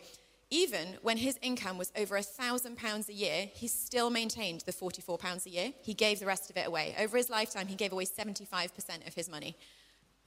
Even 0.52 0.98
when 1.02 1.18
his 1.18 1.40
income 1.42 1.78
was 1.78 1.92
over 1.98 2.16
a 2.16 2.22
thousand 2.22 2.78
pounds 2.78 3.10
a 3.10 3.14
year, 3.14 3.50
he 3.54 3.68
still 3.68 4.10
maintained 4.12 4.62
the 4.62 4.72
44 4.72 5.18
pounds 5.18 5.46
a 5.48 5.50
year. 5.50 5.74
He 5.82 5.94
gave 5.94 6.20
the 6.20 6.26
rest 6.28 6.52
of 6.52 6.58
it 6.58 6.68
away. 6.68 6.96
Over 7.00 7.18
his 7.18 7.30
lifetime, 7.30 7.68
he 7.68 7.76
gave 7.76 7.92
away 7.92 8.06
75% 8.06 9.08
of 9.08 9.14
his 9.16 9.28
money. 9.28 9.58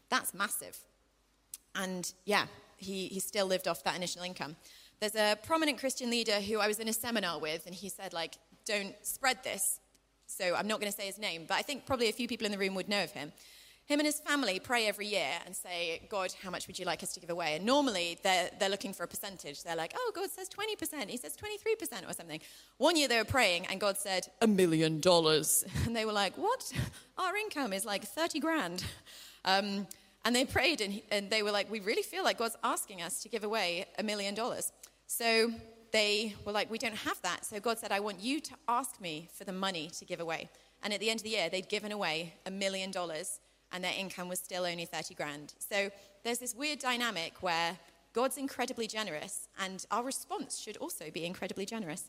That's 0.09 0.35
massive. 0.35 0.77
And 1.77 2.13
yeah, 2.25 2.47
he, 2.79 3.07
he 3.07 3.21
still 3.21 3.47
lived 3.47 3.69
off 3.69 3.85
that 3.85 3.95
initial 3.95 4.23
income. 4.23 4.57
There's 5.01 5.15
a 5.15 5.39
prominent 5.43 5.79
Christian 5.79 6.11
leader 6.11 6.41
who 6.41 6.59
I 6.59 6.67
was 6.67 6.79
in 6.79 6.89
a 6.89 6.93
seminar 6.93 7.39
with, 7.39 7.65
and 7.67 7.75
he 7.75 7.89
said, 7.89 8.13
like, 8.13 8.37
don't 8.67 8.95
spread 9.03 9.43
this. 9.43 9.81
So 10.27 10.55
I'm 10.55 10.69
not 10.69 10.79
going 10.79 10.93
to 10.93 10.97
say 10.97 11.07
his 11.07 11.19
name, 11.19 11.47
but 11.49 11.55
I 11.55 11.63
think 11.63 11.87
probably 11.87 12.09
a 12.09 12.13
few 12.13 12.29
people 12.29 12.45
in 12.45 12.53
the 12.53 12.59
room 12.59 12.75
would 12.75 12.89
know 12.89 13.03
of 13.03 13.11
him. 13.13 13.33
Him 13.87 13.99
and 13.99 14.07
his 14.07 14.21
family 14.21 14.61
pray 14.61 14.87
every 14.87 15.09
year 15.09 15.33
and 15.45 15.57
say, 15.57 16.07
God, 16.09 16.33
how 16.45 16.51
much 16.51 16.69
would 16.69 16.79
you 16.79 16.85
like 16.85 17.03
us 17.03 17.13
to 17.15 17.21
give 17.21 17.31
away? 17.31 17.57
And 17.57 17.67
normally 17.67 18.19
they're, 18.23 18.49
they're 18.61 18.69
looking 18.69 18.93
for 18.93 19.03
a 19.03 19.09
percentage. 19.09 19.65
They're 19.65 19.75
like, 19.75 19.93
oh, 19.97 20.13
God 20.15 20.31
says 20.31 20.49
20%. 20.49 21.09
He 21.09 21.17
says 21.17 21.37
23% 21.37 22.09
or 22.09 22.13
something. 22.13 22.41
One 22.77 22.95
year 22.95 23.09
they 23.09 23.19
were 23.19 23.25
praying 23.25 23.67
and 23.67 23.81
God 23.81 23.99
said, 23.99 24.29
a 24.43 24.47
million 24.47 25.01
dollars. 25.01 25.65
And 25.87 25.97
they 25.97 26.05
were 26.05 26.13
like, 26.13 26.37
what? 26.39 26.73
Our 27.19 27.35
income 27.37 27.73
is 27.73 27.85
like 27.85 28.05
30 28.05 28.39
grand. 28.41 28.85
Um, 29.43 29.87
and 30.27 30.37
they 30.37 30.45
prayed 30.45 30.83
and, 30.83 31.01
and 31.11 31.31
they 31.31 31.43
were 31.43 31.51
like, 31.51 31.71
we 31.71 31.81
really 31.81 32.03
feel 32.03 32.23
like 32.23 32.37
God's 32.37 32.59
asking 32.63 33.01
us 33.01 33.23
to 33.23 33.31
give 33.31 33.43
away 33.43 33.87
a 33.99 34.03
million 34.03 34.35
dollars. 34.35 34.71
So 35.11 35.51
they 35.91 36.37
were 36.45 36.53
like, 36.53 36.71
we 36.71 36.79
don't 36.79 36.95
have 36.95 37.21
that. 37.23 37.45
So 37.45 37.59
God 37.59 37.81
said, 37.81 37.91
I 37.91 37.99
want 37.99 38.21
you 38.21 38.39
to 38.43 38.55
ask 38.69 39.01
me 39.01 39.29
for 39.35 39.43
the 39.43 39.53
money 39.53 39.91
to 39.99 40.05
give 40.05 40.21
away. 40.21 40.49
And 40.85 40.95
at 40.95 41.01
the 41.01 41.11
end 41.11 41.19
of 41.19 41.25
the 41.25 41.31
year, 41.31 41.49
they'd 41.51 41.69
given 41.69 41.91
away 41.91 42.35
a 42.47 42.51
million 42.53 42.93
dollars 42.93 43.41
and 43.73 43.83
their 43.83 43.93
income 43.99 44.29
was 44.29 44.39
still 44.39 44.65
only 44.65 44.85
30 44.85 45.15
grand. 45.15 45.55
So 45.59 45.91
there's 46.23 46.39
this 46.39 46.55
weird 46.55 46.79
dynamic 46.79 47.43
where 47.43 47.77
God's 48.13 48.37
incredibly 48.39 48.87
generous, 48.87 49.49
and 49.59 49.85
our 49.91 50.05
response 50.05 50.59
should 50.59 50.77
also 50.77 51.11
be 51.11 51.25
incredibly 51.25 51.67
generous. 51.67 52.05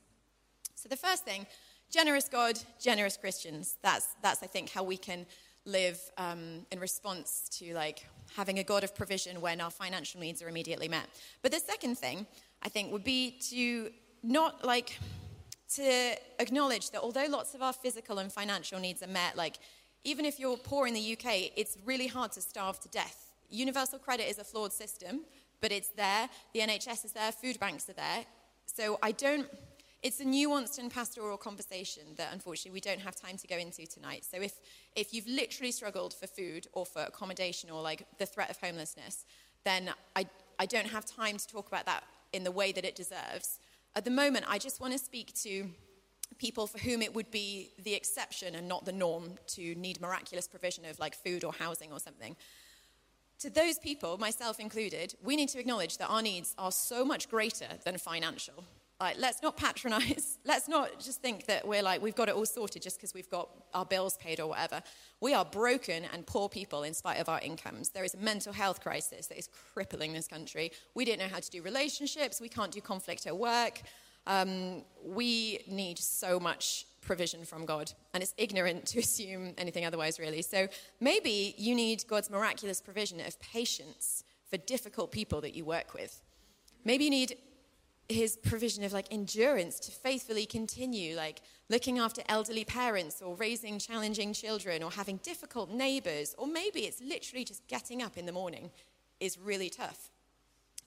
So 0.76 0.88
the 0.88 0.96
first 0.96 1.26
thing, 1.26 1.48
generous 1.90 2.30
God, 2.30 2.60
generous 2.80 3.18
Christians. 3.18 3.78
That's, 3.82 4.16
that's 4.22 4.44
I 4.44 4.48
think, 4.48 4.70
how 4.70 4.84
we 4.84 4.98
can 4.98 5.26
live 5.66 6.00
um, 6.18 6.68
in 6.72 6.80
response 6.80 7.50
to 7.60 7.74
like 7.74 8.06
having 8.36 8.60
a 8.60 8.64
God 8.64 8.84
of 8.84 8.96
provision 8.96 9.42
when 9.42 9.60
our 9.60 9.72
financial 9.72 10.22
needs 10.22 10.42
are 10.42 10.50
immediately 10.50 10.88
met. 10.88 11.08
But 11.42 11.52
the 11.52 11.60
second 11.60 11.98
thing, 11.98 12.26
I 12.64 12.70
think, 12.70 12.92
would 12.92 13.04
be 13.04 13.38
to 13.50 13.92
not 14.24 14.64
like 14.64 15.00
to 15.76 16.16
acknowledge 16.40 16.92
that 16.92 17.02
although 17.02 17.28
lots 17.30 17.54
of 17.56 17.62
our 17.62 17.74
physical 17.74 18.20
and 18.20 18.32
financial 18.32 18.80
needs 18.80 19.02
are 19.02 19.08
met, 19.08 19.38
like 19.38 19.58
even 20.04 20.26
if 20.26 20.40
you're 20.40 20.58
poor 20.58 20.88
in 20.88 20.94
the 20.94 21.14
UK, 21.14 21.52
it's 21.56 21.78
really 21.86 22.08
hard 22.08 22.32
to 22.34 22.42
starve 22.42 22.80
to 22.82 22.90
death. 22.90 23.32
Universal 23.50 24.00
credit 24.00 24.30
is 24.30 24.40
a 24.40 24.44
flawed 24.44 24.74
system, 24.74 25.22
but 25.62 25.72
it's 25.72 25.90
there. 25.90 26.30
The 26.54 26.60
NHS 26.62 27.06
is 27.06 27.12
there, 27.14 27.32
food 27.32 27.60
banks 27.60 27.90
are 27.90 27.94
there. 27.94 28.26
So 28.66 28.98
I 29.02 29.12
don't, 29.12 29.48
It's 30.04 30.20
a 30.20 30.26
nuanced 30.26 30.80
and 30.80 30.90
pastoral 30.90 31.38
conversation 31.38 32.04
that 32.18 32.34
unfortunately 32.34 32.72
we 32.72 32.82
don't 32.82 33.02
have 33.02 33.16
time 33.16 33.38
to 33.38 33.48
go 33.48 33.58
into 33.58 33.86
tonight. 33.86 34.26
So 34.30 34.42
if, 34.42 34.54
if 34.96 35.14
you've 35.14 35.28
literally 35.28 35.72
struggled 35.72 36.14
for 36.14 36.26
food 36.26 36.68
or 36.74 36.86
for 36.86 37.04
accommodation 37.04 37.70
or 37.70 37.82
like 37.82 38.08
the 38.18 38.26
threat 38.26 38.50
of 38.50 38.58
homelessness, 38.58 39.26
then 39.64 39.92
I, 40.16 40.26
I 40.58 40.66
don't 40.66 40.88
have 40.88 41.06
time 41.06 41.38
to 41.38 41.48
talk 41.48 41.68
about 41.68 41.86
that 41.86 42.04
in 42.34 42.44
the 42.44 42.52
way 42.52 42.72
that 42.72 42.86
it 42.86 42.96
deserves. 42.96 43.60
At 43.96 44.06
the 44.06 44.12
moment, 44.12 44.46
I 44.48 44.58
just 44.58 44.80
want 44.80 44.94
to 44.94 45.00
speak 45.00 45.34
to 45.44 45.70
people 46.38 46.66
for 46.66 46.80
whom 46.80 47.02
it 47.02 47.14
would 47.14 47.30
be 47.30 47.72
the 47.84 47.94
exception 47.94 48.56
and 48.56 48.68
not 48.68 48.86
the 48.86 48.92
norm 48.92 49.36
to 49.48 49.76
need 49.76 50.02
miraculous 50.02 50.48
provision 50.48 50.86
of 50.86 51.00
like 51.00 51.14
food 51.14 51.44
or 51.44 51.54
housing 51.54 51.92
or 51.92 52.00
something. 52.00 52.36
To 53.40 53.50
those 53.50 53.80
people, 53.80 54.18
myself 54.18 54.60
included, 54.60 55.16
we 55.24 55.36
need 55.36 55.50
to 55.50 55.60
acknowledge 55.60 55.98
that 55.98 56.08
our 56.08 56.22
needs 56.22 56.54
are 56.58 56.72
so 56.72 57.04
much 57.04 57.30
greater 57.30 57.68
than 57.84 57.98
financial. 57.98 58.64
Like, 59.02 59.18
let's 59.18 59.42
not 59.42 59.58
patronize. 59.58 60.38
Let's 60.46 60.68
not 60.68 61.00
just 61.00 61.24
think 61.24 61.48
that 61.48 61.68
we're 61.68 61.82
like, 61.82 62.04
we've 62.04 62.14
got 62.14 62.30
it 62.30 62.36
all 62.36 62.46
sorted 62.46 62.84
just 62.84 62.98
because 62.98 63.16
we've 63.16 63.30
got 63.32 63.50
our 63.74 63.84
bills 63.84 64.16
paid 64.18 64.40
or 64.40 64.46
whatever. 64.46 64.84
We 65.22 65.34
are 65.34 65.44
broken 65.44 66.06
and 66.14 66.24
poor 66.28 66.48
people 66.48 66.84
in 66.84 66.94
spite 66.94 67.20
of 67.20 67.28
our 67.28 67.40
incomes. 67.40 67.90
There 67.90 68.04
is 68.04 68.14
a 68.14 68.18
mental 68.18 68.54
health 68.54 68.80
crisis 68.80 69.26
that 69.28 69.40
is 69.40 69.50
crippling 69.74 70.14
this 70.14 70.28
country. 70.28 70.72
We 70.94 71.04
don't 71.06 71.18
know 71.18 71.28
how 71.28 71.40
to 71.40 71.50
do 71.50 71.64
relationships. 71.64 72.40
We 72.40 72.48
can't 72.48 72.72
do 72.72 72.80
conflict 72.80 73.26
at 73.26 73.36
work. 73.36 73.82
Um, 74.28 74.84
we 75.04 75.64
need 75.68 75.98
so 75.98 76.40
much 76.40 76.86
provision 77.02 77.44
from 77.44 77.66
God, 77.66 77.92
and 78.14 78.22
it's 78.22 78.36
ignorant 78.38 78.86
to 78.92 79.00
assume 79.00 79.56
anything 79.58 79.84
otherwise, 79.84 80.20
really. 80.20 80.44
So 80.44 80.68
maybe 81.00 81.56
you 81.58 81.74
need 81.74 82.04
God's 82.08 82.30
miraculous 82.30 82.80
provision 82.80 83.20
of 83.20 83.40
patience 83.40 84.24
for 84.52 84.58
difficult 84.58 85.12
people 85.12 85.42
that 85.42 85.56
you 85.56 85.66
work 85.66 85.96
with. 85.96 86.22
Maybe 86.86 87.06
you 87.06 87.10
need 87.10 87.38
his 88.10 88.38
provision 88.38 88.84
of 88.84 88.92
like 88.92 89.08
endurance 89.12 89.80
to 89.80 89.92
faithfully 89.92 90.46
continue 90.46 91.16
like 91.16 91.42
looking 91.70 91.98
after 91.98 92.22
elderly 92.28 92.66
parents 92.66 93.22
or 93.22 93.36
raising 93.36 93.80
challenging 93.80 94.34
children 94.34 94.84
or 94.84 94.92
having 94.92 95.18
difficult 95.18 95.70
neighbors 95.70 96.36
or 96.38 96.46
maybe 96.48 96.82
it's 96.82 97.02
literally 97.02 97.46
just 97.46 97.66
getting 97.68 98.02
up 98.02 98.18
in 98.18 98.26
the 98.26 98.32
morning 98.32 98.70
is 99.20 99.38
really 99.38 99.70
tough. 99.70 100.10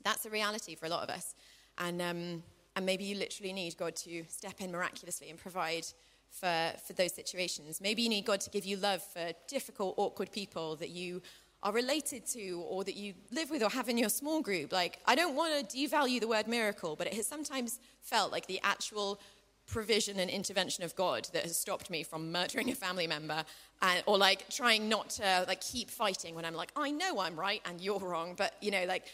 That's 0.02 0.26
a 0.26 0.30
reality 0.30 0.74
for 0.74 0.86
a 0.86 0.90
lot 0.90 1.02
of 1.02 1.08
us. 1.08 1.34
And 1.78 2.02
um, 2.02 2.42
and 2.76 2.84
maybe 2.84 3.04
you 3.04 3.16
literally 3.16 3.52
need 3.52 3.76
god 3.76 3.94
to 3.96 4.24
step 4.28 4.60
in 4.60 4.72
miraculously 4.72 5.30
and 5.30 5.38
provide 5.38 5.86
for, 6.30 6.72
for 6.84 6.92
those 6.94 7.14
situations. 7.14 7.80
Maybe 7.80 8.02
you 8.02 8.08
need 8.08 8.24
god 8.24 8.40
to 8.42 8.50
give 8.50 8.64
you 8.64 8.76
love 8.76 9.02
for 9.02 9.32
difficult 9.48 9.94
awkward 9.96 10.32
people 10.32 10.76
that 10.76 10.90
you 10.90 11.22
are 11.64 11.72
related 11.72 12.26
to 12.26 12.62
or 12.68 12.84
that 12.84 12.94
you 12.94 13.14
live 13.32 13.50
with 13.50 13.62
or 13.62 13.70
have 13.70 13.88
in 13.88 13.96
your 13.96 14.10
small 14.10 14.42
group. 14.42 14.70
Like, 14.70 14.98
I 15.06 15.14
don't 15.14 15.34
want 15.34 15.68
to 15.68 15.76
devalue 15.76 16.20
the 16.20 16.28
word 16.28 16.46
miracle, 16.46 16.94
but 16.94 17.06
it 17.06 17.14
has 17.14 17.26
sometimes 17.26 17.80
felt 18.02 18.30
like 18.30 18.46
the 18.46 18.60
actual 18.62 19.18
provision 19.66 20.20
and 20.20 20.30
intervention 20.30 20.84
of 20.84 20.94
God 20.94 21.26
that 21.32 21.44
has 21.44 21.56
stopped 21.56 21.88
me 21.88 22.02
from 22.02 22.30
murdering 22.30 22.70
a 22.70 22.74
family 22.74 23.06
member 23.06 23.42
and, 23.80 24.02
or 24.04 24.18
like 24.18 24.46
trying 24.50 24.90
not 24.90 25.08
to 25.10 25.44
like 25.48 25.62
keep 25.62 25.88
fighting 25.88 26.34
when 26.34 26.44
I'm 26.44 26.54
like, 26.54 26.70
I 26.76 26.90
know 26.90 27.18
I'm 27.18 27.34
right 27.34 27.62
and 27.64 27.80
you're 27.80 27.98
wrong. 27.98 28.34
But, 28.36 28.54
you 28.60 28.70
know, 28.70 28.84
like 28.84 29.04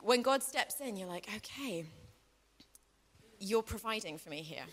when 0.00 0.22
God 0.22 0.44
steps 0.44 0.80
in, 0.80 0.96
you're 0.96 1.08
like, 1.08 1.28
okay, 1.36 1.86
you're 3.40 3.64
providing 3.64 4.16
for 4.16 4.30
me 4.30 4.42
here. 4.42 4.64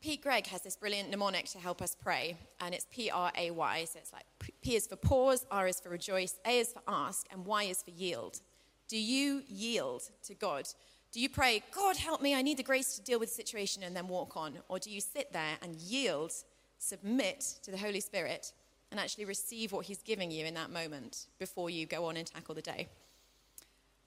Pete 0.00 0.22
Greig 0.22 0.46
has 0.46 0.62
this 0.62 0.76
brilliant 0.76 1.10
mnemonic 1.10 1.44
to 1.50 1.58
help 1.58 1.82
us 1.82 1.94
pray, 1.94 2.34
and 2.60 2.74
it's 2.74 2.86
P 2.90 3.10
R 3.10 3.30
A 3.36 3.50
Y. 3.50 3.84
So 3.84 3.98
it's 3.98 4.12
like 4.14 4.24
P 4.62 4.74
is 4.74 4.86
for 4.86 4.96
pause, 4.96 5.44
R 5.50 5.68
is 5.68 5.78
for 5.78 5.90
rejoice, 5.90 6.40
A 6.46 6.60
is 6.60 6.72
for 6.72 6.80
ask, 6.88 7.26
and 7.30 7.44
Y 7.44 7.64
is 7.64 7.82
for 7.82 7.90
yield. 7.90 8.40
Do 8.88 8.98
you 8.98 9.42
yield 9.46 10.02
to 10.24 10.34
God? 10.34 10.66
Do 11.12 11.20
you 11.20 11.28
pray, 11.28 11.62
God, 11.74 11.96
help 11.96 12.22
me, 12.22 12.34
I 12.34 12.40
need 12.40 12.56
the 12.56 12.62
grace 12.62 12.96
to 12.96 13.02
deal 13.02 13.18
with 13.18 13.28
the 13.28 13.34
situation, 13.34 13.82
and 13.82 13.94
then 13.94 14.08
walk 14.08 14.36
on? 14.36 14.58
Or 14.68 14.78
do 14.78 14.90
you 14.90 15.00
sit 15.02 15.32
there 15.32 15.58
and 15.60 15.76
yield, 15.76 16.32
submit 16.78 17.40
to 17.62 17.70
the 17.70 17.76
Holy 17.76 18.00
Spirit, 18.00 18.52
and 18.90 18.98
actually 18.98 19.26
receive 19.26 19.72
what 19.72 19.84
He's 19.84 20.02
giving 20.02 20.30
you 20.30 20.46
in 20.46 20.54
that 20.54 20.70
moment 20.70 21.26
before 21.38 21.68
you 21.68 21.84
go 21.84 22.06
on 22.06 22.16
and 22.16 22.26
tackle 22.26 22.54
the 22.54 22.62
day? 22.62 22.88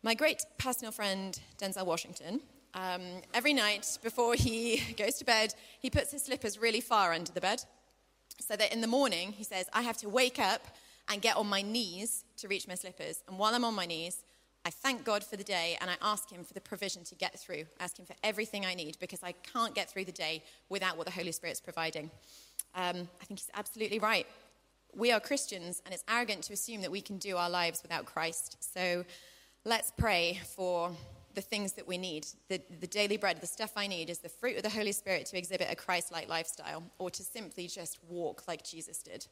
My 0.01 0.15
great 0.15 0.43
personal 0.57 0.91
friend, 0.91 1.39
Denzel 1.59 1.85
Washington, 1.85 2.41
um, 2.73 3.01
every 3.33 3.53
night 3.53 3.97
before 4.01 4.33
he 4.35 4.81
goes 4.97 5.15
to 5.15 5.25
bed, 5.25 5.53
he 5.79 5.89
puts 5.89 6.11
his 6.11 6.23
slippers 6.23 6.57
really 6.59 6.81
far 6.81 7.13
under 7.13 7.31
the 7.31 7.41
bed 7.41 7.63
so 8.39 8.55
that 8.55 8.73
in 8.73 8.81
the 8.81 8.87
morning, 8.87 9.31
he 9.31 9.43
says, 9.43 9.67
I 9.73 9.83
have 9.83 9.97
to 9.97 10.09
wake 10.09 10.39
up 10.39 10.67
and 11.09 11.21
get 11.21 11.35
on 11.35 11.47
my 11.47 11.61
knees 11.61 12.25
to 12.37 12.47
reach 12.47 12.67
my 12.67 12.75
slippers. 12.75 13.23
And 13.27 13.37
while 13.37 13.53
I'm 13.53 13.65
on 13.65 13.75
my 13.75 13.85
knees, 13.85 14.23
I 14.65 14.69
thank 14.69 15.03
God 15.03 15.23
for 15.23 15.35
the 15.35 15.43
day 15.43 15.77
and 15.81 15.89
I 15.89 15.95
ask 16.01 16.29
Him 16.29 16.43
for 16.43 16.53
the 16.53 16.61
provision 16.61 17.03
to 17.05 17.15
get 17.15 17.37
through. 17.37 17.65
I 17.79 17.83
ask 17.83 17.99
Him 17.99 18.05
for 18.05 18.15
everything 18.23 18.65
I 18.65 18.73
need 18.73 18.97
because 18.99 19.21
I 19.21 19.33
can't 19.33 19.75
get 19.75 19.89
through 19.89 20.05
the 20.05 20.13
day 20.13 20.43
without 20.69 20.97
what 20.97 21.05
the 21.05 21.11
Holy 21.11 21.33
Spirit's 21.33 21.59
providing. 21.59 22.09
Um, 22.73 23.09
I 23.21 23.25
think 23.25 23.39
He's 23.39 23.51
absolutely 23.53 23.99
right. 23.99 24.25
We 24.95 25.11
are 25.11 25.19
Christians 25.19 25.81
and 25.85 25.93
it's 25.93 26.03
arrogant 26.09 26.43
to 26.43 26.53
assume 26.53 26.81
that 26.81 26.91
we 26.91 27.01
can 27.01 27.17
do 27.17 27.35
our 27.35 27.49
lives 27.49 27.81
without 27.83 28.05
Christ. 28.05 28.57
So 28.59 29.03
let's 29.65 29.91
pray 29.97 30.39
for 30.55 30.91
the 31.35 31.41
things 31.41 31.73
that 31.73 31.87
we 31.87 31.97
need. 31.97 32.27
The, 32.49 32.61
the 32.79 32.87
daily 32.87 33.17
bread, 33.17 33.41
the 33.41 33.47
stuff 33.47 33.73
I 33.75 33.87
need, 33.87 34.09
is 34.09 34.19
the 34.19 34.29
fruit 34.29 34.57
of 34.57 34.63
the 34.63 34.69
Holy 34.69 34.91
Spirit 34.91 35.25
to 35.27 35.37
exhibit 35.37 35.67
a 35.69 35.75
Christ 35.75 36.11
like 36.11 36.29
lifestyle 36.29 36.83
or 36.99 37.09
to 37.09 37.23
simply 37.23 37.67
just 37.67 37.99
walk 38.07 38.47
like 38.47 38.63
Jesus 38.63 38.99
did. 38.99 39.25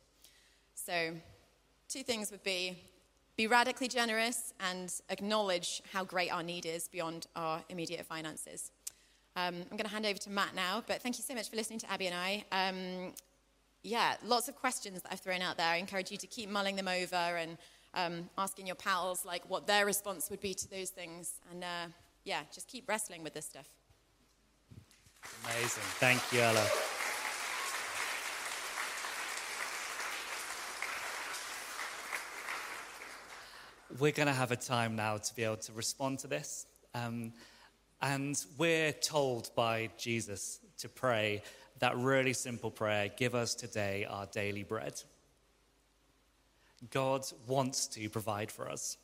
So, 0.74 1.12
two 1.88 2.04
things 2.04 2.32
would 2.32 2.44
be 2.44 2.78
be 3.38 3.48
radically 3.48 3.88
generous 3.88 4.54
and 4.60 4.94
acknowledge 5.10 5.82
how 5.92 6.04
great 6.04 6.32
our 6.32 6.44
need 6.44 6.66
is 6.66 6.88
beyond 6.88 7.28
our 7.36 7.64
immediate 7.70 8.06
finances. 8.06 8.72
Um, 9.36 9.56
I'm 9.56 9.78
going 9.78 9.86
to 9.86 9.88
hand 9.88 10.06
over 10.06 10.20
to 10.20 10.30
Matt 10.30 10.54
now, 10.54 10.84
but 10.86 11.02
thank 11.02 11.18
you 11.18 11.24
so 11.24 11.34
much 11.34 11.50
for 11.50 11.56
listening 11.56 11.80
to 11.80 11.92
Abby 11.92 12.08
and 12.08 12.16
I. 12.16 12.44
Um, 12.52 13.14
yeah, 13.84 14.16
lots 14.24 14.50
of 14.50 14.56
questions 14.56 15.02
that 15.02 15.12
I've 15.12 15.22
thrown 15.22 15.42
out 15.42 15.58
there. 15.58 15.68
I 15.68 15.78
encourage 15.78 16.12
you 16.12 16.18
to 16.18 16.28
keep 16.28 16.50
mulling 16.50 16.76
them 16.76 16.88
over 16.88 17.16
and 17.16 17.58
um, 17.94 18.30
asking 18.38 18.68
your 18.68 18.76
pals 18.76 19.26
like 19.26 19.50
what 19.50 19.68
their 19.68 19.86
response 19.86 20.30
would 20.30 20.42
be 20.42 20.54
to 20.54 20.70
those 20.70 20.90
things. 20.90 21.34
And 21.52 21.64
uh, 21.64 21.88
yeah, 22.24 22.42
just 22.54 22.68
keep 22.68 22.88
wrestling 22.88 23.24
with 23.24 23.34
this 23.34 23.46
stuff. 23.46 23.70
Amazing. 25.46 25.84
Thank 26.00 26.22
you, 26.32 26.42
Ella. 26.42 26.66
We're 34.00 34.14
going 34.14 34.28
to 34.28 34.34
have 34.34 34.52
a 34.52 34.56
time 34.56 34.96
now 34.96 35.18
to 35.18 35.36
be 35.36 35.44
able 35.44 35.58
to 35.58 35.74
respond 35.74 36.20
to 36.20 36.28
this. 36.28 36.66
Um, 36.96 37.34
and 38.02 38.36
we're 38.58 38.94
told 38.94 39.52
by 39.54 39.90
Jesus 39.98 40.60
to 40.80 40.90
pray 40.90 41.44
that 41.80 41.98
really 41.98 42.34
simple 42.34 42.72
prayer 42.72 43.10
give 43.16 43.36
us 43.36 43.54
today 43.54 44.06
our 44.10 44.26
daily 44.28 44.64
bread. 44.64 45.02
God 46.90 47.26
wants 47.48 47.88
to 47.88 48.10
provide 48.10 48.52
for 48.52 48.70
us. 48.70 48.98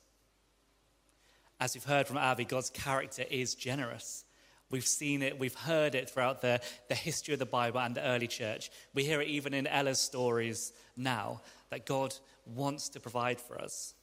As 1.60 1.74
we've 1.74 1.84
heard 1.84 2.08
from 2.08 2.18
Abby, 2.18 2.46
God's 2.46 2.70
character 2.70 3.24
is 3.30 3.56
generous. 3.56 4.26
We've 4.70 4.86
seen 4.86 5.22
it, 5.22 5.40
we've 5.40 5.56
heard 5.56 5.96
it 5.96 6.10
throughout 6.10 6.42
the, 6.42 6.60
the 6.90 6.96
history 6.96 7.34
of 7.34 7.40
the 7.40 7.46
Bible 7.46 7.80
and 7.80 7.96
the 7.96 8.04
early 8.04 8.28
church. 8.28 8.70
We 8.94 9.06
hear 9.06 9.22
it 9.22 9.30
even 9.30 9.54
in 9.54 9.66
Ella's 9.66 10.00
stories 10.00 10.74
now 10.98 11.42
that 11.70 11.86
God 11.86 12.13
wants 12.46 12.90
to 12.90 13.00
provide 13.00 13.40
for 13.40 13.62
us. 13.62 13.94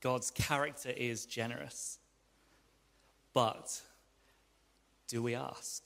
God's 0.00 0.30
character 0.30 0.90
is 0.90 1.26
generous. 1.26 1.98
But 3.34 3.82
do 5.08 5.22
we 5.22 5.34
ask? 5.34 5.84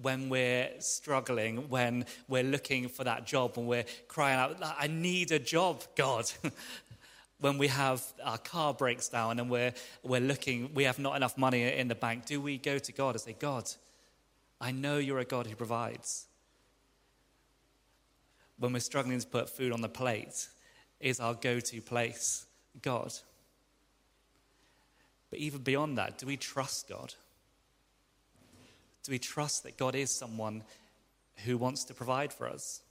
When 0.00 0.28
we're 0.28 0.68
struggling, 0.78 1.68
when 1.68 2.06
we're 2.28 2.42
looking 2.42 2.88
for 2.88 3.04
that 3.04 3.26
job, 3.26 3.56
when 3.56 3.66
we're 3.66 3.84
crying 4.08 4.38
out, 4.38 4.56
I 4.78 4.86
need 4.86 5.30
a 5.32 5.38
job, 5.38 5.82
God. 5.96 6.30
when 7.40 7.58
we 7.58 7.68
have 7.68 8.02
our 8.22 8.38
car 8.38 8.74
breaks 8.74 9.08
down 9.08 9.38
and 9.40 9.50
we're, 9.50 9.72
we're 10.02 10.20
looking, 10.20 10.72
we 10.74 10.84
have 10.84 10.98
not 10.98 11.16
enough 11.16 11.36
money 11.38 11.62
in 11.62 11.88
the 11.88 11.94
bank, 11.94 12.26
do 12.26 12.40
we 12.40 12.58
go 12.58 12.78
to 12.78 12.92
God 12.92 13.14
and 13.14 13.20
say, 13.20 13.34
God, 13.38 13.70
I 14.60 14.72
know 14.72 14.98
you're 14.98 15.18
a 15.18 15.24
God 15.24 15.46
who 15.46 15.56
provides? 15.56 16.26
When 18.58 18.72
we're 18.74 18.80
struggling 18.80 19.18
to 19.18 19.26
put 19.26 19.48
food 19.48 19.72
on 19.72 19.80
the 19.80 19.88
plate, 19.88 20.48
is 21.00 21.18
our 21.18 21.34
go 21.34 21.60
to 21.60 21.80
place 21.80 22.44
God? 22.82 23.12
But 25.30 25.38
even 25.38 25.62
beyond 25.62 25.96
that, 25.96 26.18
do 26.18 26.26
we 26.26 26.36
trust 26.36 26.88
God? 26.88 27.14
Do 29.02 29.12
we 29.12 29.18
trust 29.18 29.62
that 29.62 29.76
God 29.76 29.94
is 29.94 30.10
someone 30.10 30.62
who 31.44 31.56
wants 31.56 31.84
to 31.84 31.94
provide 31.94 32.32
for 32.32 32.48
us? 32.48 32.82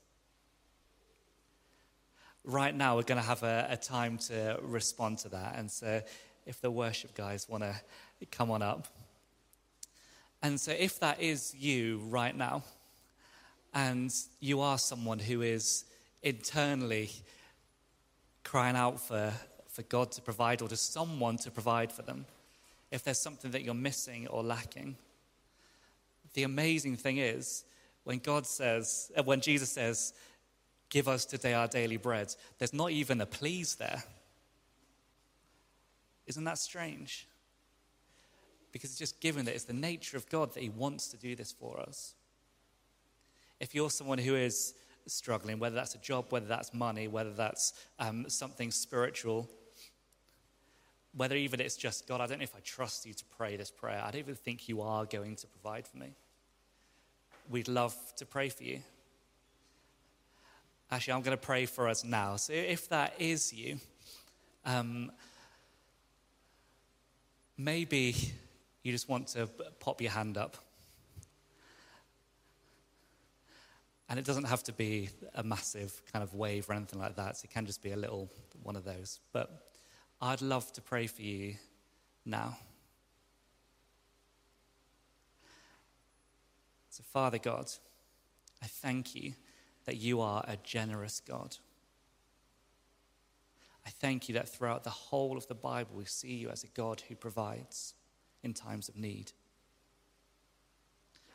Right 2.44 2.74
now, 2.74 2.96
we're 2.96 3.02
going 3.02 3.20
to 3.20 3.26
have 3.26 3.42
a, 3.42 3.66
a 3.70 3.76
time 3.76 4.18
to 4.18 4.58
respond 4.62 5.18
to 5.18 5.28
that. 5.28 5.54
And 5.56 5.70
so, 5.70 6.02
if 6.46 6.60
the 6.60 6.70
worship 6.70 7.14
guys 7.14 7.48
want 7.48 7.62
to 7.62 7.74
come 8.30 8.50
on 8.50 8.62
up. 8.62 8.88
And 10.42 10.58
so, 10.58 10.72
if 10.72 10.98
that 11.00 11.20
is 11.20 11.54
you 11.54 12.00
right 12.08 12.34
now, 12.34 12.64
and 13.72 14.12
you 14.40 14.60
are 14.60 14.78
someone 14.78 15.18
who 15.18 15.42
is 15.42 15.84
internally 16.22 17.10
crying 18.42 18.74
out 18.74 19.00
for, 19.00 19.32
for 19.68 19.82
God 19.82 20.10
to 20.12 20.22
provide 20.22 20.60
or 20.60 20.68
to 20.68 20.76
someone 20.76 21.36
to 21.38 21.50
provide 21.50 21.92
for 21.92 22.02
them, 22.02 22.24
if 22.90 23.04
there's 23.04 23.20
something 23.20 23.52
that 23.52 23.62
you're 23.62 23.74
missing 23.74 24.26
or 24.26 24.42
lacking, 24.42 24.96
the 26.34 26.44
amazing 26.44 26.96
thing 26.96 27.18
is, 27.18 27.64
when 28.04 28.18
God 28.18 28.46
says, 28.46 29.10
uh, 29.16 29.22
when 29.22 29.40
Jesus 29.40 29.70
says, 29.70 30.14
Give 30.88 31.06
us 31.06 31.24
today 31.24 31.54
our 31.54 31.68
daily 31.68 31.96
bread, 31.96 32.34
there's 32.58 32.74
not 32.74 32.90
even 32.90 33.20
a 33.20 33.26
please 33.26 33.76
there. 33.76 34.02
Isn't 36.26 36.44
that 36.44 36.58
strange? 36.58 37.28
Because 38.72 38.90
it's 38.90 38.98
just 38.98 39.20
given 39.20 39.44
that 39.44 39.54
it's 39.54 39.64
the 39.64 39.72
nature 39.72 40.16
of 40.16 40.28
God 40.28 40.52
that 40.54 40.62
He 40.62 40.68
wants 40.68 41.06
to 41.08 41.16
do 41.16 41.36
this 41.36 41.52
for 41.52 41.78
us. 41.78 42.14
If 43.60 43.72
you're 43.72 43.90
someone 43.90 44.18
who 44.18 44.34
is 44.34 44.74
struggling, 45.06 45.60
whether 45.60 45.76
that's 45.76 45.94
a 45.94 45.98
job, 45.98 46.26
whether 46.30 46.46
that's 46.46 46.74
money, 46.74 47.06
whether 47.06 47.32
that's 47.32 47.72
um, 48.00 48.28
something 48.28 48.72
spiritual, 48.72 49.48
whether 51.16 51.36
even 51.36 51.60
it's 51.60 51.76
just, 51.76 52.06
God, 52.06 52.20
I 52.20 52.26
don't 52.26 52.38
know 52.38 52.44
if 52.44 52.54
I 52.54 52.60
trust 52.60 53.06
you 53.06 53.14
to 53.14 53.24
pray 53.36 53.56
this 53.56 53.70
prayer. 53.70 54.00
I 54.04 54.10
don't 54.10 54.20
even 54.20 54.34
think 54.34 54.68
you 54.68 54.80
are 54.82 55.04
going 55.04 55.36
to 55.36 55.46
provide 55.46 55.86
for 55.86 55.98
me. 55.98 56.14
We'd 57.48 57.68
love 57.68 57.94
to 58.16 58.26
pray 58.26 58.48
for 58.48 58.62
you. 58.62 58.80
Actually, 60.90 61.14
I'm 61.14 61.22
going 61.22 61.36
to 61.36 61.42
pray 61.42 61.66
for 61.66 61.88
us 61.88 62.04
now. 62.04 62.36
So 62.36 62.52
if 62.52 62.88
that 62.88 63.14
is 63.18 63.52
you, 63.52 63.78
um, 64.64 65.10
maybe 67.56 68.14
you 68.82 68.92
just 68.92 69.08
want 69.08 69.28
to 69.28 69.48
pop 69.78 70.00
your 70.00 70.10
hand 70.10 70.36
up. 70.36 70.56
And 74.08 74.18
it 74.18 74.24
doesn't 74.24 74.44
have 74.44 74.64
to 74.64 74.72
be 74.72 75.10
a 75.34 75.42
massive 75.42 76.02
kind 76.12 76.22
of 76.22 76.34
wave 76.34 76.68
or 76.68 76.72
anything 76.72 76.98
like 76.98 77.16
that. 77.16 77.36
So 77.36 77.44
It 77.44 77.50
can 77.52 77.66
just 77.66 77.82
be 77.82 77.92
a 77.92 77.96
little 77.96 78.28
one 78.62 78.74
of 78.74 78.84
those. 78.84 79.20
But 79.32 79.69
I'd 80.22 80.42
love 80.42 80.72
to 80.74 80.82
pray 80.82 81.06
for 81.06 81.22
you 81.22 81.54
now. 82.26 82.58
So, 86.90 87.02
Father 87.10 87.38
God, 87.38 87.70
I 88.62 88.66
thank 88.66 89.14
you 89.14 89.32
that 89.86 89.96
you 89.96 90.20
are 90.20 90.44
a 90.46 90.56
generous 90.62 91.20
God. 91.20 91.56
I 93.86 93.90
thank 93.90 94.28
you 94.28 94.34
that 94.34 94.48
throughout 94.48 94.84
the 94.84 94.90
whole 94.90 95.38
of 95.38 95.46
the 95.46 95.54
Bible, 95.54 95.92
we 95.96 96.04
see 96.04 96.34
you 96.34 96.50
as 96.50 96.64
a 96.64 96.68
God 96.68 97.02
who 97.08 97.16
provides 97.16 97.94
in 98.42 98.52
times 98.52 98.88
of 98.88 98.96
need. 98.96 99.32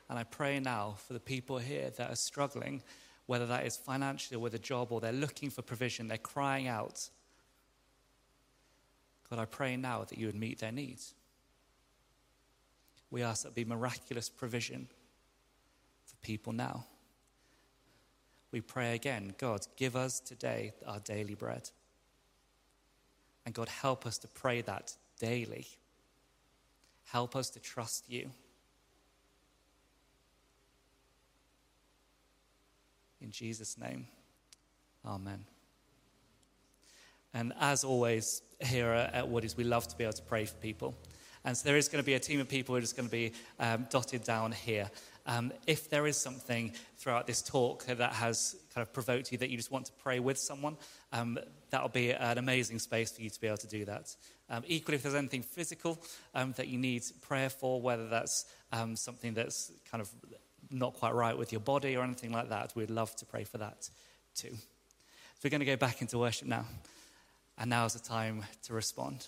And 0.09 0.19
I 0.19 0.23
pray 0.23 0.59
now 0.59 0.95
for 1.07 1.13
the 1.13 1.19
people 1.19 1.57
here 1.57 1.89
that 1.97 2.11
are 2.11 2.15
struggling, 2.15 2.83
whether 3.25 3.47
that 3.47 3.65
is 3.65 3.75
financially 3.75 4.37
or 4.37 4.41
with 4.41 4.53
a 4.53 4.59
job 4.59 4.91
or 4.91 5.01
they're 5.01 5.11
looking 5.11 5.49
for 5.49 5.63
provision, 5.63 6.07
they're 6.07 6.17
crying 6.19 6.67
out. 6.67 7.09
God, 9.35 9.41
I 9.41 9.45
pray 9.45 9.75
now 9.75 10.05
that 10.05 10.17
you 10.17 10.27
would 10.27 10.35
meet 10.35 10.59
their 10.59 10.71
needs. 10.71 11.13
We 13.11 13.21
ask 13.21 13.43
that 13.43 13.53
be 13.53 13.65
miraculous 13.65 14.29
provision 14.29 14.87
for 16.05 16.15
people 16.17 16.53
now. 16.53 16.85
We 18.51 18.61
pray 18.61 18.95
again, 18.95 19.35
God, 19.37 19.67
give 19.75 19.97
us 19.97 20.21
today 20.21 20.71
our 20.87 20.99
daily 21.01 21.35
bread. 21.35 21.69
And 23.45 23.53
God, 23.53 23.67
help 23.67 24.05
us 24.05 24.17
to 24.19 24.29
pray 24.29 24.61
that 24.61 24.95
daily. 25.19 25.67
Help 27.03 27.35
us 27.35 27.49
to 27.51 27.59
trust 27.59 28.09
you. 28.09 28.31
In 33.19 33.31
Jesus' 33.31 33.77
name, 33.77 34.07
amen. 35.05 35.54
And 37.35 37.51
as 37.59 37.83
always, 37.83 38.41
here 38.61 38.87
at 38.87 39.27
Woody's, 39.27 39.57
we 39.57 39.65
love 39.65 39.87
to 39.89 39.97
be 39.97 40.05
able 40.05 40.13
to 40.13 40.23
pray 40.23 40.45
for 40.45 40.55
people. 40.55 40.95
And 41.43 41.55
so 41.55 41.67
there 41.67 41.77
is 41.77 41.89
going 41.89 42.01
to 42.01 42.05
be 42.05 42.13
a 42.13 42.19
team 42.19 42.39
of 42.39 42.47
people 42.47 42.73
who 42.73 42.77
are 42.77 42.81
just 42.81 42.95
going 42.95 43.07
to 43.07 43.11
be 43.11 43.33
um, 43.59 43.85
dotted 43.91 44.23
down 44.23 44.53
here. 44.53 44.89
Um, 45.27 45.51
if 45.67 45.89
there 45.89 46.07
is 46.07 46.15
something 46.15 46.71
throughout 46.97 47.27
this 47.27 47.41
talk 47.41 47.85
that 47.87 48.13
has 48.13 48.55
kind 48.73 48.87
of 48.87 48.93
provoked 48.93 49.33
you 49.33 49.37
that 49.39 49.49
you 49.49 49.57
just 49.57 49.69
want 49.69 49.85
to 49.87 49.91
pray 50.01 50.19
with 50.19 50.37
someone, 50.37 50.77
um, 51.11 51.37
that'll 51.71 51.89
be 51.89 52.13
an 52.13 52.37
amazing 52.37 52.79
space 52.79 53.11
for 53.11 53.21
you 53.21 53.29
to 53.29 53.41
be 53.41 53.47
able 53.47 53.57
to 53.57 53.67
do 53.67 53.83
that. 53.83 54.15
Um, 54.49 54.63
equally, 54.65 54.95
if 54.95 55.03
there's 55.03 55.13
anything 55.13 55.41
physical 55.41 55.99
um, 56.35 56.53
that 56.55 56.69
you 56.69 56.77
need 56.77 57.03
prayer 57.21 57.49
for, 57.49 57.81
whether 57.81 58.07
that's 58.07 58.45
um, 58.71 58.95
something 58.95 59.33
that's 59.33 59.73
kind 59.91 60.01
of 60.01 60.09
not 60.71 60.93
quite 60.93 61.13
right 61.13 61.37
with 61.37 61.51
your 61.51 61.61
body 61.61 61.97
or 61.97 62.03
anything 62.03 62.31
like 62.31 62.47
that, 62.47 62.71
we'd 62.75 62.89
love 62.89 63.13
to 63.17 63.25
pray 63.25 63.43
for 63.43 63.57
that 63.57 63.89
too. 64.35 64.51
So 64.51 65.41
we're 65.43 65.49
going 65.49 65.59
to 65.59 65.65
go 65.65 65.75
back 65.75 66.01
into 66.01 66.17
worship 66.17 66.47
now. 66.47 66.65
And 67.57 67.69
now 67.69 67.85
is 67.85 67.93
the 67.93 67.99
time 67.99 68.43
to 68.63 68.73
respond. 68.73 69.27